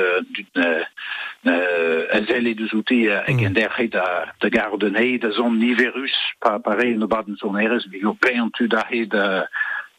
zelle 2.26 2.54
de 2.54 2.66
zouti 2.66 3.08
en 3.08 3.52
der 3.52 3.72
he 3.76 3.88
de 3.88 4.48
gardené 4.50 5.18
de 5.18 5.32
zon 5.32 5.58
niverus 5.58 6.34
pa 6.38 6.58
pare 6.58 6.94
no 6.94 7.06
baden 7.06 7.36
zon 7.36 7.56
eres 7.56 7.86
wie 7.86 8.08
op 8.08 8.18
pe 8.18 8.48
tu 8.50 8.66
da 8.66 8.84
he 8.88 9.06
de 9.06 9.48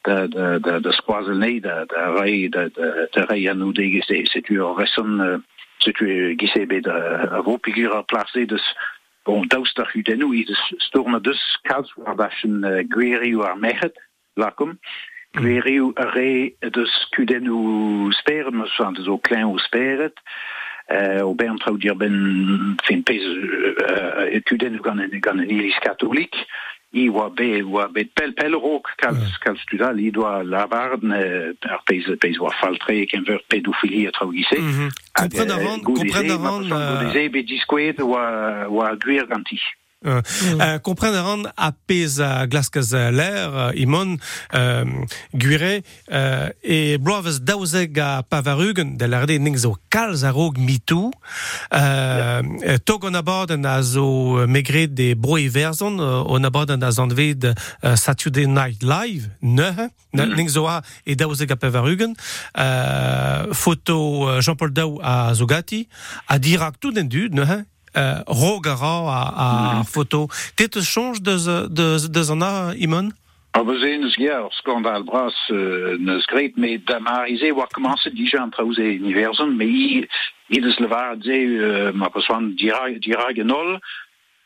de 0.02 0.28
de 0.28 0.60
de 0.62 0.80
de 0.82 0.92
squazelné 0.92 1.60
de 1.60 1.84
de 1.88 2.20
ré 2.20 2.50
de 2.50 2.72
de 2.74 3.08
de 3.12 3.22
ré 3.22 3.50
an 3.50 3.58
nou 3.58 3.74
dé 3.74 4.02
c'est 4.06 4.42
tu 4.42 4.62
reson 4.62 5.42
c'est 5.80 5.94
tu 5.94 6.36
gise 6.38 6.68
be 6.68 6.82
de 6.82 6.92
a 7.32 7.42
vo 7.42 7.58
figure 7.64 7.96
a 7.96 8.04
placé 8.04 8.46
dus 8.46 8.76
bon 9.26 9.46
daustar 9.46 9.90
hu 9.94 10.04
dennou 10.04 10.34
i 10.34 10.46
storne 10.78 11.22
dus 11.22 11.60
kal 11.64 11.92
war 11.96 12.16
dachen 12.16 12.86
gweri 12.90 13.36
ou 13.36 13.42
ar 13.42 13.58
mehet 13.58 13.98
Gwerriu 15.32 15.92
a 15.96 16.10
ré 16.12 16.54
dus 16.60 17.08
kudennu 17.16 18.12
speren 18.12 18.58
me 18.58 18.68
an 18.78 18.96
zo 19.00 19.18
klein 19.18 19.46
ou 19.46 19.60
speret 19.60 20.20
o 21.24 21.34
ben 21.36 21.58
trou 21.58 21.78
Dir 21.78 21.96
ben 21.96 22.76
fin 22.84 23.04
pe 23.04 23.16
kudennu 24.44 24.82
gan 24.84 25.00
gan 25.20 25.40
een 25.40 25.50
ilis 25.50 25.80
katholiek 25.80 26.36
i 26.92 27.08
wa 27.10 27.30
be 27.30 27.64
wa 27.64 27.88
bet 27.88 28.12
pel 28.14 28.34
pelrook 28.36 28.92
kal 29.00 29.16
kal 29.40 29.56
studal 29.64 30.00
i 30.00 30.12
doa 30.12 30.44
lavarden 30.44 31.14
ar 31.16 31.82
pe 31.88 32.02
pe 32.20 32.34
war 32.40 32.56
faltre 32.60 33.06
ken 33.08 33.24
ver 33.24 33.40
pedofilie 33.48 34.12
trou 34.12 34.36
gise 34.36 34.60
be 37.32 37.44
diskouet 37.44 38.04
wa 38.04 38.68
wa 38.68 38.96
gwir 38.96 39.28
ganti. 39.32 39.56
Uh, 39.56 39.64
mm. 39.64 39.78
uh, 39.78 39.81
Kompreneran 40.81 41.46
a 41.55 41.72
pez 41.72 42.17
a 42.20 42.48
glaskaz 42.50 42.89
l'air, 43.13 43.72
imon, 43.77 44.15
uh, 44.50 45.05
gure, 45.38 45.84
e 46.65 46.98
bloavez 46.98 47.38
daouzeg 47.46 48.00
a 48.01 48.24
pavarugen, 48.25 48.96
de 48.98 49.05
l'arde 49.05 49.38
ning 49.38 49.60
zo 49.62 49.75
kalz 49.93 50.24
a 50.25 50.31
rog 50.34 50.58
mitou, 50.58 51.12
uh, 51.70 51.77
yeah. 51.77 52.81
tog 52.81 53.05
on 53.05 53.20
abaden 53.20 53.65
a 53.70 53.77
zo 53.86 54.48
megret 54.50 54.96
de 54.98 55.13
broi 55.13 55.51
verzon, 55.53 56.00
on 56.01 56.50
abaden 56.50 56.81
a 56.81 56.89
zanved 56.89 57.51
Saturday 57.93 58.50
Night 58.50 58.81
Live, 58.81 59.29
neuhe, 59.39 59.91
mm. 60.17 60.34
ning 60.34 60.50
zo 60.50 60.65
a 60.65 60.79
e 61.05 61.13
daouzeg 61.13 61.53
a 61.53 61.60
pavarugen, 61.62 62.17
foto 63.53 64.41
Jean-Paul 64.41 64.74
Daou 64.74 64.98
a 64.98 65.29
zogati, 65.38 65.86
a 66.25 66.41
dirak 66.41 66.81
tout 66.81 66.98
den 66.98 67.05
du, 67.05 67.29
neuhe, 67.29 67.62
uh, 67.96 68.24
rogara 68.28 68.94
a, 69.08 69.20
a 69.80 69.84
foto. 69.84 70.28
Tet 70.56 70.76
eus 70.76 70.88
chanj 70.88 71.20
deus, 71.20 71.48
deus, 71.70 72.10
deus 72.10 72.30
an 72.30 72.44
a, 72.44 72.74
Imon? 72.76 73.12
A 73.54 73.64
vez 73.64 73.84
eus 73.84 74.16
ger 74.16 74.48
skandal 74.56 75.04
bras 75.04 75.36
uh, 75.52 75.98
neus 76.00 76.26
gret, 76.26 76.56
me 76.58 76.78
da 76.78 77.00
marize 77.00 77.52
war 77.52 77.68
komanse 77.68 78.14
dija 78.16 78.40
an 78.42 78.52
traouz 78.52 78.80
e 78.80 78.96
univerzon, 79.00 79.58
me 79.58 79.66
i, 79.66 80.06
i 80.50 80.62
deus 80.62 80.80
levar 80.80 81.18
ze 81.20 81.42
uh, 81.58 81.92
ma 81.92 82.08
peswan 82.10 82.56
dira 82.56 83.34
genol, 83.36 83.80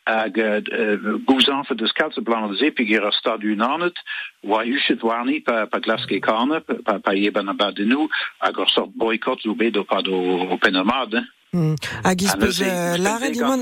hag 0.06 0.38
uh, 0.38 0.98
gouzan 1.25 1.66
fe 1.66 1.78
deus 1.78 1.94
kalze 1.94 2.22
plan 2.25 2.50
de 2.50 2.58
zepiger 2.58 3.06
a 3.06 3.12
stad 3.12 3.46
un 3.46 3.62
anet, 3.62 3.98
wa 4.42 4.64
uchet 4.66 5.06
warni 5.06 5.40
pa, 5.46 5.66
pa 5.70 5.80
glaske 5.80 6.20
kane, 6.22 6.62
pa, 6.66 6.98
pa 6.98 7.14
yeban 7.14 7.50
a 7.50 7.54
bad 7.54 7.78
denou, 7.78 8.10
hag 8.42 8.58
or 8.58 8.70
sort 8.74 8.90
boykot 8.98 9.42
zo 9.46 9.54
bedo 9.54 9.86
pa 9.86 10.02
do 10.02 10.18
o 10.50 10.58
penamad, 10.58 11.14
eh? 11.14 11.25
Mm. 11.55 11.75
Hag 12.03 12.21
ispez 12.27 12.57
lare 13.05 13.31
dimon 13.31 13.62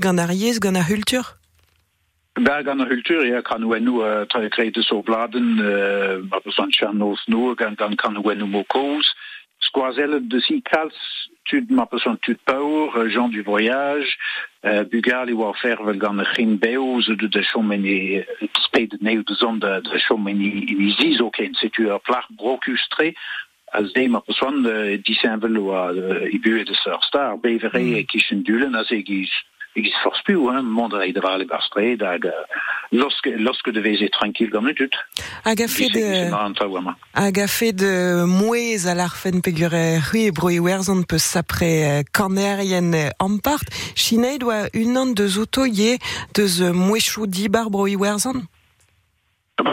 gant 0.00 0.18
ar 0.18 0.32
yez 0.32 0.58
gant 0.58 0.76
ar 0.76 0.88
hultur 0.88 1.36
Berg 2.34 2.68
an 2.68 2.78
der 2.78 2.88
Kultur 2.88 3.24
ja, 3.24 3.42
kann 3.42 3.60
nu 3.60 4.02
uh, 4.02 4.24
trete 4.26 4.82
so 4.82 5.02
bladen 5.02 5.58
uh, 5.58 6.92
nos 6.92 7.24
no 7.26 7.54
gan 7.54 7.74
gan 7.74 7.96
kann 7.96 8.14
nu 8.14 8.46
mo 8.46 8.64
kos 8.64 9.14
Squazelle 9.58 10.20
de 10.20 10.40
si 10.40 10.62
kals 10.62 10.94
tud 11.50 11.70
ma 11.70 11.84
person 11.84 12.16
tud 12.22 12.38
paur 12.44 12.96
uh, 12.96 13.08
Jean 13.10 13.28
du 13.28 13.42
voyage 13.42 14.16
uh, 14.64 14.84
bugal 14.84 15.28
i 15.28 15.32
war 15.32 15.54
fervel 15.54 15.98
gan 15.98 16.24
chin 16.34 16.56
beos 16.56 17.06
de 17.06 17.28
de 17.28 17.42
chomeni 17.42 18.24
spe 18.64 18.88
ne 19.00 19.22
de 19.22 19.34
zon 19.34 19.58
de 19.58 19.80
de 19.82 19.98
chomeni 19.98 20.94
zi 20.98 21.20
ook 21.20 21.38
en 21.38 21.54
situ 21.54 21.90
a 21.90 21.98
pla 21.98 22.24
brokustré 22.36 23.12
als 23.72 23.92
de 23.92 24.08
ma 24.08 24.20
person 24.20 24.64
uh, 24.66 24.96
disenvel 25.02 25.56
uh, 25.56 26.32
i 26.32 26.38
de 26.38 26.74
star 26.74 27.02
star 27.02 27.38
bevere 27.38 27.78
mm. 27.78 28.06
kichen 28.06 28.42
dulen 28.42 28.74
as 28.74 28.90
e 28.90 29.02
il 29.76 29.86
se 29.86 30.02
force 30.02 30.22
plus, 30.22 30.36
hein, 30.48 30.62
devra 31.14 31.34
aller 31.34 31.46
par 31.46 31.62
spray, 31.64 31.96
lorsque, 32.92 33.26
lorsque 33.26 33.70
devez 33.70 34.02
être 34.02 34.12
tranquille 34.12 34.50
comme 34.50 34.72
tout. 34.74 34.88
Agafé 35.44 35.88
de, 35.88 36.30
agafé 37.14 37.72
de 37.72 38.24
mouez 38.24 38.86
à 38.86 38.94
l'arfen 38.94 39.40
pegure 39.40 39.70
rui 40.10 40.30
werzon 40.58 41.02
peut 41.02 41.18
s'après 41.18 42.04
cornerien 42.12 43.10
en 43.18 43.38
part, 43.38 43.60
Chine 43.94 44.38
doit 44.38 44.68
une 44.74 44.98
an 44.98 45.06
de 45.06 45.26
zoto 45.26 45.66
yé 45.66 45.98
de 46.34 46.46
ze 46.46 46.72
mouechou 46.72 47.26
dibar 47.26 47.70
broi 47.70 47.96
werzon? 47.96 48.42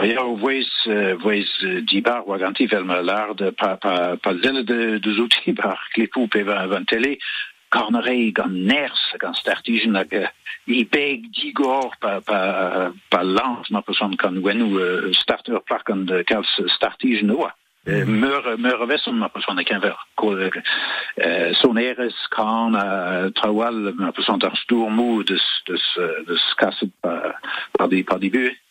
Ja, 0.02 0.26
wees, 0.26 0.86
uh, 0.86 1.24
wees 1.24 1.62
uh, 1.62 1.86
dibar 1.86 2.26
wa 2.26 2.38
ganti 2.38 2.66
vel 2.66 2.84
me 2.84 3.02
lard 3.02 3.54
pa, 3.56 3.76
pa, 3.76 4.16
pa 4.20 4.34
zelle 4.42 4.64
de, 4.64 4.98
de 5.00 5.10
karneré 7.74 8.32
gan 8.32 8.54
ners 8.66 9.00
gan 9.22 9.34
startigen 9.34 9.96
hag 9.98 10.12
uh, 10.16 10.28
i 10.68 10.84
beg 10.84 11.28
digor 11.36 11.94
pa, 12.00 12.18
pa, 12.24 12.40
pa 13.10 13.22
lans 13.22 13.70
ma 13.70 13.82
person 13.84 14.16
kan 14.20 14.40
wenu 14.44 14.74
uh, 14.78 15.08
starter 15.20 15.60
plak 15.66 15.90
an 15.90 16.06
de 16.06 16.22
kals 16.28 16.58
startigen 16.76 17.34
oa. 17.34 17.52
Uh, 17.88 18.04
meur, 18.04 18.44
meur 18.60 18.84
vesson 18.90 19.16
ma 19.16 19.28
person 19.32 19.56
kan 19.64 19.80
ver. 19.80 19.96
Uh, 20.18 21.54
soneres 21.62 22.16
kan 22.34 22.76
uh, 22.76 23.28
trawal 23.38 23.92
ma 23.96 24.12
person 24.12 24.42
ar 24.44 24.56
stourmou 24.64 25.24
des, 25.24 25.44
des, 25.66 25.84
des 26.28 26.48
kasset 26.60 26.90
pa, 27.00 27.36
pa 27.78 27.86
di, 27.88 28.02
pa 28.04 28.18
di 28.18 28.30
bue. 28.30 28.52
Mm, 28.52 28.67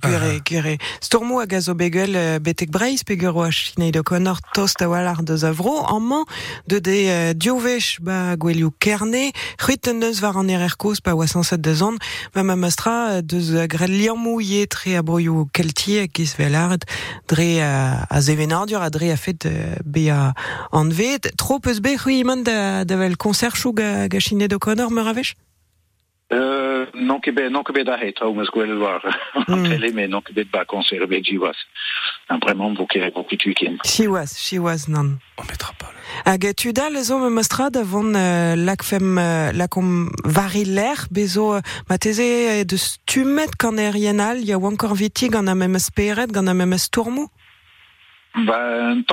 gure, 0.00 0.40
gure. 0.44 0.78
Stormo 1.00 1.40
a 1.40 1.74
begel 1.74 2.14
uh, 2.14 2.38
betek 2.38 2.70
breiz 2.70 3.02
peguro 3.02 3.42
a 3.42 3.50
chinei 3.50 3.90
Connor 4.04 4.38
tost 4.52 4.80
a 4.80 4.88
walar 4.88 5.22
deus 5.24 5.42
avro, 5.42 5.84
amman 5.86 6.24
de 6.66 6.80
de 6.80 7.06
uh, 7.06 7.34
diovech 7.34 7.98
ba 8.00 8.36
gwelioù 8.36 8.70
kerne, 8.78 9.32
c'huiten 9.58 9.98
deus 9.98 10.20
var 10.20 10.36
an 10.36 10.48
erer 10.48 10.76
koz 10.76 11.00
pa 11.00 11.14
oasanset 11.14 11.60
deus 11.60 11.82
an, 11.82 11.98
ba 12.32 12.44
ma 12.44 12.54
mastra 12.54 13.22
deus 13.22 13.50
uh, 13.50 13.66
grel 13.66 13.90
liamou 13.90 14.40
ye 14.40 14.66
tre 14.66 14.96
a 14.96 15.02
broioù 15.02 15.48
kelti 15.50 15.98
giz 16.12 16.36
velard, 16.36 16.86
dre 17.26 17.58
a 17.60 18.20
zevenardur 18.20 18.82
a 18.82 18.90
dre 18.90 19.10
a 19.10 19.16
fet 19.16 19.48
be 19.84 20.08
a 20.10 20.32
an 20.70 20.92
vet. 20.92 21.32
Tro 21.36 21.58
peus 21.58 21.80
be 21.80 21.96
c'hui 21.98 22.20
iman 22.22 22.44
da, 22.44 22.84
vel 22.86 23.16
ga, 23.16 24.06
ga? 24.06 25.26
Uh, 26.28 26.90
non 26.92 27.20
ke 27.20 27.30
non 27.30 27.62
ke 27.62 27.84
da 27.84 27.94
het 27.96 28.16
Thomas 28.16 28.48
gwell 28.50 28.78
war 28.78 28.98
an 29.46 29.62
tele 29.62 29.92
me 29.94 30.08
non 30.08 30.22
ke 30.22 30.32
ba 30.50 30.64
konser 30.64 31.06
be 31.06 31.20
jiwas 31.22 31.54
an 32.26 32.40
vraiment 32.42 32.74
vo 32.74 32.84
ke 32.84 32.98
vo 33.14 33.22
tu 33.22 33.52
ken 33.54 33.78
si 33.84 34.08
was 34.08 34.30
si 34.34 34.58
was 34.58 34.88
non. 34.88 35.20
On 35.38 35.44
mettra 35.46 35.70
pas 35.78 35.92
hag 36.24 36.42
tu 36.56 36.72
da 36.72 36.88
le 36.90 37.04
zo 37.04 37.18
me 37.18 37.30
mostra 37.30 37.70
davon 37.70 38.16
uh, 38.16 38.56
lak 38.56 38.82
fem 38.82 39.18
uh, 39.18 39.52
la 39.54 39.68
kom 39.68 40.10
vari 40.24 40.64
l'air 40.64 41.06
bezo 41.12 41.58
uh, 41.58 41.62
ma 41.88 41.96
teze 41.96 42.64
de 42.66 42.76
stumet 42.76 43.54
kan 43.56 43.78
er 43.78 43.94
yenal 43.94 44.42
ya 44.42 44.58
wankor 44.58 44.96
viti 44.96 45.28
gant 45.28 45.48
a 45.48 45.54
mem 45.54 45.78
speret 45.78 46.32
gant 46.32 46.48
a 46.48 46.54
mem 46.54 46.74
tourmou 46.90 47.30
Ben, 48.44 49.04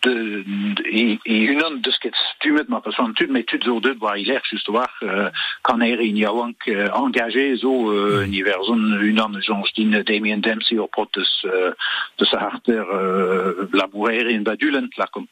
de, 0.00 0.44
i, 0.90 1.18
i 1.22 1.48
unan 1.48 1.80
dus 1.80 1.98
ket 1.98 2.14
stumet 2.14 2.68
ma 2.68 2.78
persoon 2.78 3.14
tut 3.14 3.30
me 3.30 3.44
tut 3.44 3.62
zo 3.62 3.80
dut 3.80 3.98
waar 3.98 4.18
il 4.18 4.30
er 4.34 4.46
just 4.50 4.66
waar 4.66 4.96
uh, 5.00 5.26
kan 5.60 5.82
er 5.82 6.00
in 6.00 6.16
uh, 6.16 6.96
engagé 6.96 7.56
zo 7.56 7.92
uh, 7.92 8.16
mm. 8.16 8.22
universum 8.22 8.92
unan 8.92 9.36
jonge 9.40 9.70
din 9.72 10.02
Damien 10.04 10.40
Dempsey 10.40 10.86
pot 10.90 11.12
dus 11.12 11.44
uh, 11.46 11.72
dus 12.14 12.30
harter 12.30 12.84
uh, 12.84 13.64
labourer 13.70 14.28
in 14.28 14.42
badulen 14.42 14.88
lakom 14.96 15.28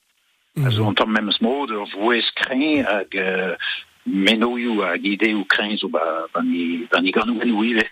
mm. 0.53 0.71
zo 0.71 0.85
on 0.85 0.95
uh, 3.15 3.53
ou 5.35 5.45
zo 5.77 5.89
ba 5.89 6.29
i 7.05 7.13
gan 7.13 7.31
ou 7.31 7.85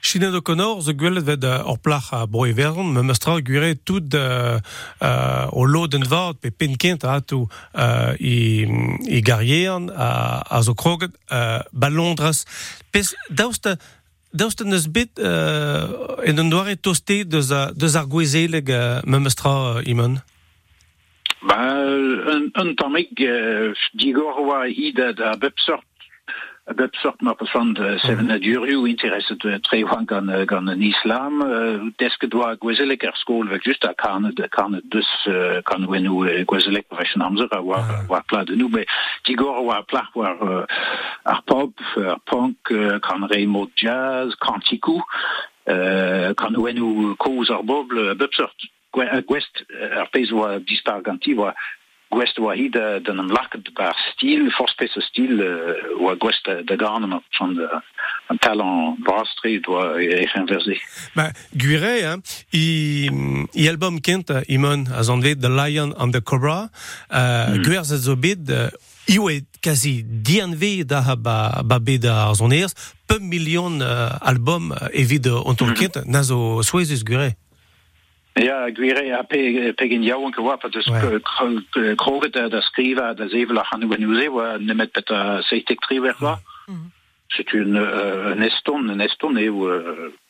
Chine 0.00 0.30
de 0.30 0.40
Connor, 0.40 0.82
ze 0.82 0.94
gwelet 0.94 1.24
ved 1.24 1.44
or 1.64 1.78
plach 1.78 2.12
a 2.12 2.26
broi 2.26 2.54
verzon, 2.54 2.92
me 2.92 3.02
mestra 3.02 3.40
gure 3.40 3.74
tout 3.82 4.14
uh, 4.14 4.58
uh, 5.02 5.46
o 5.50 5.64
lo 5.64 5.86
den 5.86 6.06
vart 6.08 6.40
pe 6.40 6.50
penkent 6.50 7.04
a 7.04 7.16
atu 7.18 7.46
uh, 7.74 8.12
i, 8.18 8.66
i 9.08 9.20
garrieren 9.20 9.90
a, 9.90 10.42
a 10.48 10.62
zo 10.62 10.74
kroget 10.74 11.10
uh, 11.30 11.60
ba 11.72 11.88
Londres. 11.88 12.44
Pes 12.90 13.14
daoust 13.28 13.68
daoust 14.30 14.62
neus 14.64 14.86
bet 14.90 15.18
uh, 15.18 16.22
en 16.28 16.38
un 16.38 16.48
doare 16.52 16.76
toste 16.76 17.24
deus, 17.24 17.50
deus 17.74 17.96
ar 17.96 18.06
gwezeleg 18.06 18.68
uh, 18.68 19.00
me 19.04 19.18
mestra 19.18 19.52
uh, 19.80 19.90
iman? 19.90 20.18
Ba, 21.46 21.58
un, 22.32 22.50
un 22.52 22.74
tamek 22.76 23.12
uh, 23.24 23.72
digor 23.96 24.42
oa 24.44 24.66
id 24.68 25.00
da 25.16 25.34
bepsort 25.40 25.86
dat 26.74 26.88
soort 26.94 27.20
van 27.38 27.72
de 27.72 27.98
seven 27.98 28.42
interesse 28.86 29.36
gan 30.06 30.28
gan 30.46 30.66
een 30.66 30.82
islam 30.82 31.38
deske 31.96 32.28
doa 32.28 32.56
gwezelik 32.58 33.02
er 33.02 33.16
school 33.16 33.44
weg 33.44 33.64
just 33.64 33.94
kan 33.94 34.30
de 34.34 34.48
kan 34.48 34.80
dus 34.84 35.28
kan 35.62 35.86
we 35.88 35.98
nu 35.98 36.44
gwezelik 36.44 36.86
profession 36.88 37.22
amzer 37.22 37.62
war 37.64 38.04
war 38.08 38.24
pla 38.24 38.44
de 38.44 38.56
nu 38.56 38.84
die 39.22 39.38
go 39.38 39.64
war 39.64 39.84
pla 39.84 40.10
war 40.12 40.66
ar 41.22 41.42
pop 41.44 41.80
punk 42.24 42.56
kan 43.00 43.26
remo 43.26 43.70
jazz 43.74 44.34
kantiku 44.34 45.00
kan 46.34 46.62
we 46.62 46.72
nu 46.72 47.14
koz 47.14 47.50
ar 47.50 47.64
boble 47.64 48.16
gwest 49.26 49.64
pe 50.10 50.20
distar 50.64 51.00
ganti 51.02 51.34
gwest 52.08 52.38
wahid 52.38 52.72
den 52.72 53.18
een 53.18 53.32
laket 53.32 53.72
par 53.74 53.96
stil 54.12 54.50
forspese 54.54 55.00
stil 55.00 55.40
ou 55.98 56.14
gwest 56.18 56.44
de 56.44 56.76
garne 56.76 57.22
van 57.38 57.54
de 57.54 57.68
een 58.28 58.38
talent 58.38 59.02
brastre 59.02 59.60
doit 59.60 60.00
inversé. 60.34 60.80
Ma 61.14 61.30
Guire 61.56 61.94
hein, 62.06 62.22
i, 62.50 63.10
i 63.52 63.68
album 63.68 64.00
kent 64.00 64.30
imon 64.46 64.86
a 64.90 65.02
zan 65.02 65.20
The 65.20 65.50
Lion 65.50 65.94
and 65.96 66.12
the 66.12 66.22
Cobra 66.22 66.68
uh, 67.10 67.54
mm. 67.54 67.62
Guer 67.62 67.84
zo 67.84 68.16
bid 68.16 68.50
uh, 68.50 68.68
Iwe 69.06 69.44
quasi 69.62 70.04
da 70.86 71.00
ha 71.00 71.14
ba, 71.14 71.62
ba 71.62 71.78
bet 71.78 72.04
ar 72.04 72.34
zon 72.34 72.50
eers, 72.50 72.74
pe 73.06 73.20
million 73.20 73.80
uh, 73.80 74.18
album 74.20 74.72
uh, 74.72 74.88
evit 74.90 75.26
uh, 75.26 75.46
on 75.46 75.54
mm. 75.54 75.74
kent, 75.74 76.04
na 76.06 76.22
zo 76.22 76.60
souezus 76.62 77.04
Guire. 77.04 77.36
Ja 78.36 78.70
gwire 78.70 79.16
a 79.16 79.22
pe 79.22 79.72
pegin 79.76 80.02
jouwen 80.02 80.34
gewapper 80.34 80.70
dus 80.70 80.90
kroget 81.96 82.34
der 82.34 82.60
skriver 82.60 83.14
der 83.14 83.28
sevelach 83.28 83.72
an 83.72 83.80
nu 83.80 83.88
c'est 87.28 87.52
une 87.52 87.78
un 88.32 88.42
eston 88.42 88.88
un 88.88 89.00
eston 89.00 89.36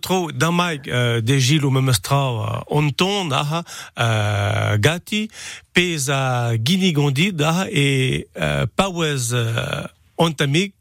tro 0.00 0.30
dan 0.32 0.54
mai 0.54 0.78
de 1.22 1.38
Gilou 1.38 1.70
me 1.70 1.80
mestra 1.80 2.64
on 2.68 2.90
ton 2.90 3.30
aha 3.30 3.62
uh, 3.96 4.78
gati 4.78 5.28
pez 5.72 6.08
a 6.08 6.52
ginigondi 6.56 7.32
da 7.32 7.66
e 7.70 8.26
uh, 8.36 8.64
paouez 8.74 9.32
uh, 9.32 9.86
ontamik 10.16 10.74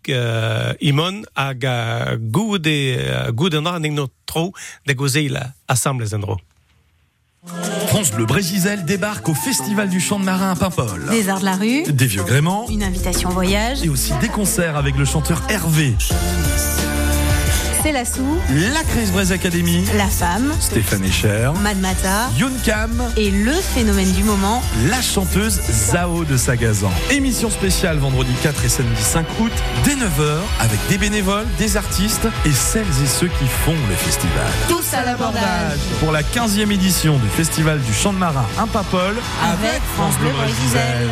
imon 0.80 1.24
hag 1.36 1.66
goude 2.32 2.78
goude 3.34 3.56
an 3.56 3.80
ning 3.80 3.96
no 3.96 4.08
tro 4.26 4.52
de 4.86 4.94
gozeila 4.94 5.54
assemblez 5.68 6.14
en 6.14 6.20
dro. 6.20 6.38
France 7.88 8.12
Bleu 8.12 8.26
Brésil 8.26 8.86
débarque 8.86 9.28
au 9.28 9.34
Festival 9.34 9.90
du 9.90 10.00
Chant 10.00 10.20
de 10.20 10.24
Marin 10.24 10.52
à 10.52 10.56
Paimpol. 10.56 11.10
Des 11.10 11.28
arts 11.28 11.42
de 11.42 11.46
la 11.46 11.56
rue, 11.56 11.84
des 11.84 12.06
vieux 12.06 12.24
gréments, 12.24 12.68
une 12.70 12.84
invitation 12.84 13.30
voyage 13.30 13.84
et 13.84 13.90
aussi 13.90 14.14
des 14.22 14.30
concerts 14.30 14.78
avec 14.78 14.96
le 14.98 15.04
chanteur 15.04 15.42
Hervé. 15.50 15.94
C'est 16.00 16.93
la 17.92 18.06
Sou, 18.06 18.24
la 18.50 18.84
Chris 18.84 19.12
Braise 19.12 19.32
Academy, 19.32 19.84
la 19.98 20.08
femme, 20.08 20.54
Stéphane 20.60 21.04
Echer, 21.04 21.52
Madmata, 21.62 22.30
Yunkam 22.38 23.04
et 23.18 23.30
le 23.30 23.52
phénomène 23.52 24.12
du 24.14 24.24
moment, 24.24 24.64
la 24.90 25.02
chanteuse 25.02 25.60
Zao 25.70 26.24
de 26.24 26.38
Sagazan. 26.38 26.92
Émission 27.12 27.50
spéciale 27.50 27.98
vendredi 27.98 28.32
4 28.42 28.66
et 28.66 28.70
samedi 28.70 29.02
5 29.02 29.26
août, 29.42 29.52
dès 29.84 29.96
9h, 29.96 30.38
avec 30.62 30.80
des 30.88 30.98
bénévoles, 30.98 31.48
des 31.58 31.76
artistes 31.76 32.28
et 32.46 32.52
celles 32.52 32.86
et 33.04 33.08
ceux 33.08 33.28
qui 33.28 33.48
font 33.48 33.76
le 33.90 33.96
festival. 33.96 34.52
Tous 34.70 34.94
à 34.94 35.04
l'abordage. 35.04 35.80
Pour 36.00 36.12
la 36.12 36.22
15e 36.22 36.72
édition 36.72 37.18
du 37.18 37.28
Festival 37.28 37.82
du 37.82 37.94
Chant 37.94 38.14
de 38.14 38.18
Marin 38.18 38.46
à 38.58 38.66
Papol, 38.66 39.16
avec 39.44 39.82
France 39.96 40.18
Bleu 40.20 40.32
Brésil. 40.32 41.10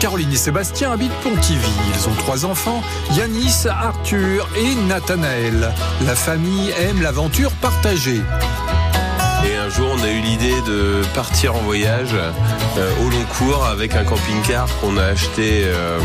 Caroline 0.00 0.32
et 0.32 0.36
Sébastien 0.36 0.92
habitent 0.92 1.12
Pontivy. 1.22 1.70
Ils 1.94 2.08
ont 2.08 2.14
trois 2.14 2.44
enfants, 2.44 2.82
Yanis, 3.12 3.66
Arthur 3.68 4.48
et 4.56 4.74
Nathanaël. 4.86 5.72
La 6.04 6.14
famille 6.14 6.70
aime 6.78 7.02
l'aventure 7.02 7.50
partagée. 7.52 8.20
Et 9.44 9.56
un 9.56 9.68
jour, 9.68 9.88
on 9.92 10.02
a 10.02 10.10
eu 10.10 10.20
l'idée 10.20 10.60
de 10.66 11.02
partir 11.14 11.54
en 11.54 11.60
voyage 11.60 12.14
euh, 12.14 12.92
au 13.04 13.10
long 13.10 13.24
cours 13.38 13.64
avec 13.64 13.94
un 13.94 14.04
camping-car 14.04 14.68
qu'on 14.80 14.96
a 14.96 15.04
acheté 15.04 15.62
euh, 15.64 15.98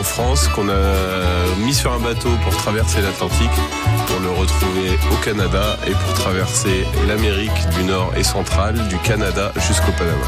en 0.00 0.02
France, 0.02 0.48
qu'on 0.48 0.68
a 0.70 1.56
mis 1.58 1.74
sur 1.74 1.92
un 1.92 1.98
bateau 1.98 2.30
pour 2.42 2.56
traverser 2.56 3.02
l'Atlantique, 3.02 3.50
pour 4.06 4.18
le 4.20 4.30
retrouver 4.30 4.98
au 5.12 5.16
Canada 5.22 5.76
et 5.86 5.90
pour 5.90 6.14
traverser 6.14 6.86
l'Amérique 7.06 7.68
du 7.76 7.84
Nord 7.84 8.10
et 8.16 8.22
centrale, 8.22 8.88
du 8.88 8.96
Canada 8.98 9.52
jusqu'au 9.56 9.92
Panama. 9.92 10.24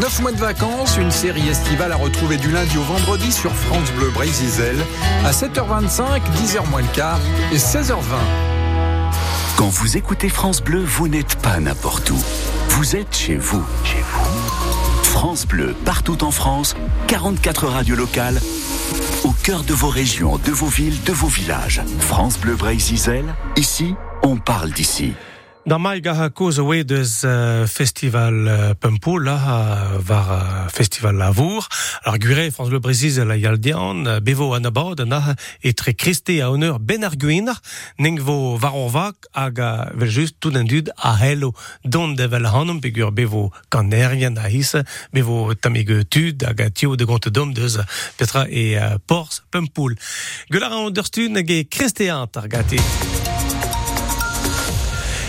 9 0.00 0.20
mois 0.20 0.30
de 0.30 0.36
vacances, 0.36 0.96
une 0.98 1.10
série 1.10 1.48
estivale 1.48 1.90
à 1.90 1.96
retrouver 1.96 2.36
du 2.36 2.52
lundi 2.52 2.78
au 2.78 2.82
vendredi 2.82 3.32
sur 3.32 3.52
France 3.52 3.90
Bleu 3.96 4.08
Brésil 4.10 4.76
à 5.24 5.32
7h25, 5.32 6.20
10h 6.36 6.68
moins 6.70 6.82
le 6.82 6.94
quart 6.94 7.18
et 7.52 7.56
16h20. 7.56 7.94
Quand 9.56 9.68
vous 9.68 9.96
écoutez 9.96 10.28
France 10.28 10.62
Bleu, 10.62 10.84
vous 10.84 11.08
n'êtes 11.08 11.34
pas 11.42 11.58
n'importe 11.58 12.10
où. 12.10 12.18
Vous 12.68 12.94
êtes 12.94 13.16
chez 13.16 13.36
vous. 13.36 13.64
Chez 13.82 14.04
vous. 14.12 14.68
France 15.02 15.46
Bleu, 15.46 15.74
partout 15.84 16.22
en 16.22 16.30
France, 16.30 16.76
44 17.08 17.66
radios 17.66 17.96
locales, 17.96 18.38
au 19.24 19.32
cœur 19.42 19.64
de 19.64 19.74
vos 19.74 19.88
régions, 19.88 20.38
de 20.38 20.52
vos 20.52 20.66
villes, 20.66 21.02
de 21.04 21.12
vos 21.12 21.28
villages. 21.28 21.82
France 21.98 22.38
Bleu 22.38 22.54
Brésil, 22.54 23.24
ici, 23.56 23.94
on 24.22 24.36
parle 24.36 24.70
d'ici. 24.70 25.12
Da 25.68 25.76
mai 25.76 25.98
ga 26.00 26.14
ha 26.16 26.26
koz 26.32 26.56
oe 26.62 26.78
deus 26.88 27.18
uh, 27.28 27.66
festival 27.68 28.36
uh, 28.48 28.70
Pempo, 28.80 29.18
la 29.20 29.34
var 30.00 30.30
uh, 30.32 30.70
festival 30.72 31.18
Lavour. 31.20 31.68
Alors 32.04 32.16
gure, 32.16 32.50
France 32.50 32.70
Le 32.70 32.78
Brésil 32.78 33.20
la 33.20 33.36
yaldian, 33.36 34.18
bevo 34.24 34.54
an 34.54 34.64
abad, 34.64 35.04
na 35.04 35.34
etre 35.60 35.92
kriste 35.92 36.38
a 36.40 36.48
honneur 36.48 36.80
ben 36.80 37.04
arguin, 37.04 37.52
neng 37.98 38.16
vo 38.16 38.56
varonvak 38.56 39.28
vel 39.92 40.32
tout 40.40 40.56
an 40.56 40.64
dud 40.64 40.88
a 40.96 41.14
hello 41.20 41.52
don 41.84 42.16
de 42.16 42.24
vel 42.26 42.48
hanum 42.48 42.80
pegur 42.80 43.12
bevo 43.12 43.52
kanerien 43.68 44.38
a 44.38 44.48
his, 44.48 44.72
bevo 45.12 45.52
tamege 45.52 46.08
tud 46.08 46.48
hag 46.48 46.72
tio 46.72 46.96
de 46.96 47.04
gont 47.04 47.28
dom 47.28 47.52
deus 47.52 47.76
petra 48.16 48.48
e 48.48 48.72
pors 49.06 49.42
Pempoul. 49.50 50.00
Gular 50.48 50.72
an 50.72 50.86
understun 50.88 51.36
hag 51.36 51.50
e 51.50 52.08
ar 52.08 52.48
gati. 52.48 53.27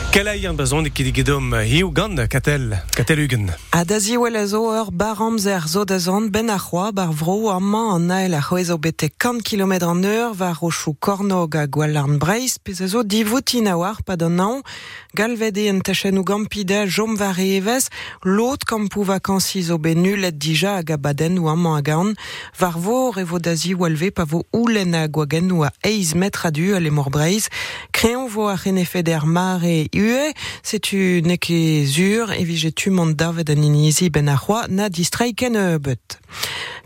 Kelai 0.09 0.47
an 0.49 0.57
bezon 0.57 0.85
e 0.85 0.89
kidigedom 0.89 1.51
hiu 1.69 1.91
gant 1.93 2.17
katel, 2.33 2.71
katel 2.97 3.19
ugen. 3.21 3.51
A 3.69 3.83
da 3.85 3.99
ziwel 3.99 4.35
a 4.35 4.45
zo 4.47 4.63
ur 4.65 4.89
baramzer 4.91 5.61
zo 5.69 5.83
da 5.85 5.99
zon 5.99 6.31
ben 6.33 6.49
a 6.49 6.57
c'hoa 6.57 6.91
bar 6.91 7.13
vro 7.13 7.51
amman 7.53 7.93
an 7.93 8.11
ael 8.17 8.33
a 8.33 8.41
c'hoezo 8.41 8.79
bete 8.81 9.11
50 9.21 9.43
km 9.45 9.73
an 9.85 10.03
eur 10.03 10.33
var 10.33 10.57
rochou 10.61 10.95
kornog 10.99 11.55
a 11.55 11.67
gwalarn 11.67 12.17
breiz 12.17 12.57
pez 12.57 12.81
zo 12.89 13.03
divoutin 13.03 13.67
a 13.67 13.77
war 13.77 14.01
pa 14.03 14.13
an 14.13 14.39
an 14.39 14.63
galvede 15.13 15.69
en 15.69 15.81
tachen 15.81 16.17
ou 16.17 16.23
gampida 16.23 16.87
jom 16.87 17.15
var 17.15 17.37
evez 17.37 17.89
lot 18.23 18.65
kampou 18.65 19.03
vakansi 19.03 19.61
zo 19.61 19.77
ben 19.77 20.01
nulet 20.01 20.33
dija 20.41 20.77
a 20.77 20.83
gabaden 20.83 21.37
ou 21.37 21.49
amman 21.49 21.77
a 21.77 21.81
gaon 21.81 22.15
var 22.57 22.73
vo 22.81 23.11
revo 23.11 23.37
da 23.37 23.53
ziwel 23.53 23.93
ve 23.93 24.09
pa 24.09 24.25
vo 24.25 24.41
oulen 24.53 24.95
a 24.95 25.07
gwagen 25.07 25.51
ou 25.51 25.63
a 25.63 25.71
eiz 25.85 26.15
metre 26.15 26.47
a 26.47 26.51
du 26.51 26.73
a 26.73 26.79
lemor 26.79 27.09
breiz 27.13 27.49
kreon 27.99 28.29
vo 28.29 28.47
a 28.47 28.55
renefeder 28.55 29.25
mare 29.25 29.89
ue, 29.91 30.31
setu 30.63 31.19
neke 31.19 31.83
zur, 31.83 32.31
evi 32.31 32.55
jetu 32.55 32.93
mont 32.95 33.11
davet 33.11 33.51
an 33.51 33.59
inizi 33.59 34.07
ben 34.07 34.31
a 34.31 34.37
c'hoa, 34.39 34.69
na 34.71 34.87
distreiken 34.87 35.57
e 35.59 35.65
bet. 35.83 36.15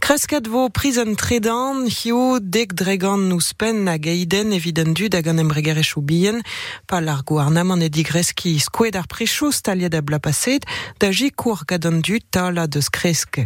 Kresket 0.01 0.49
vo 0.49 0.65
prison 0.73 1.13
tredan, 1.13 1.85
hiu 1.85 2.39
dek 2.41 2.73
dregan 2.73 3.29
nous 3.29 3.53
pen 3.53 3.83
na 3.85 3.99
geiden. 4.01 4.51
Eviden 4.57 4.91
du 4.97 5.07
da 5.07 5.21
gant 5.21 5.39
embregere 5.39 5.83
chou 5.85 6.01
bien, 6.01 6.41
pa 6.89 6.99
lar 6.99 7.21
gouarnam 7.23 7.71
an 7.71 7.85
e 7.85 7.91
digreski 7.93 8.57
skoued 8.59 8.97
ar 8.97 9.05
prechou 9.07 9.53
staliet 9.53 9.93
a 9.93 10.01
bla 10.01 10.19
paset, 10.19 10.65
da 10.99 11.13
kour 11.37 11.61
gadan 11.69 12.01
du 12.01 12.19
tala 12.19 12.65
deus 12.67 12.89
kresk 12.89 13.37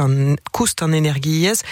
an, 0.00 0.36
koust 0.50 0.82
an 0.82 0.96
energiez, 0.96 1.62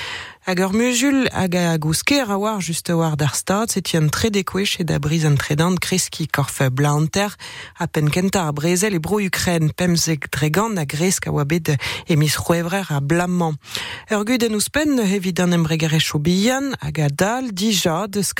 hag 0.48 0.62
ur 0.64 0.72
musul 0.72 1.26
hag 1.28 1.54
a 1.60 1.76
gousker 1.76 2.30
a 2.30 2.38
war 2.40 2.60
just 2.60 2.88
a 2.88 2.96
war 2.96 3.16
d'ar 3.16 3.34
se 3.68 3.80
tien 3.82 4.08
tre 4.08 4.30
dekwech 4.30 4.80
e 4.80 4.84
da 4.84 4.96
briz 4.98 5.26
an 5.26 5.36
korfe 5.36 6.70
blanter 6.72 7.36
a 7.76 7.86
pen 7.86 8.08
kenta 8.08 8.50
brezel 8.56 8.98
bro 8.98 9.18
Ukren 9.20 9.74
pemzek 9.76 10.30
dregan 10.30 10.78
a 10.78 10.86
gresk 10.86 11.26
a 11.26 11.32
wabed 11.32 11.76
emis 12.08 12.36
c'hoevrer 12.40 12.88
a 12.88 13.00
blamman. 13.00 13.58
Ur 14.10 14.24
gud 14.24 14.42
en 14.42 14.54
ouspen 14.54 14.98
evit 14.98 15.38
an 15.38 15.52
embregere 15.52 16.00
chou 16.00 16.18
bihan 16.18 16.72
hag 16.80 16.98
a 16.98 17.08
dal 17.10 17.52
dija 17.52 18.08
deus 18.08 18.32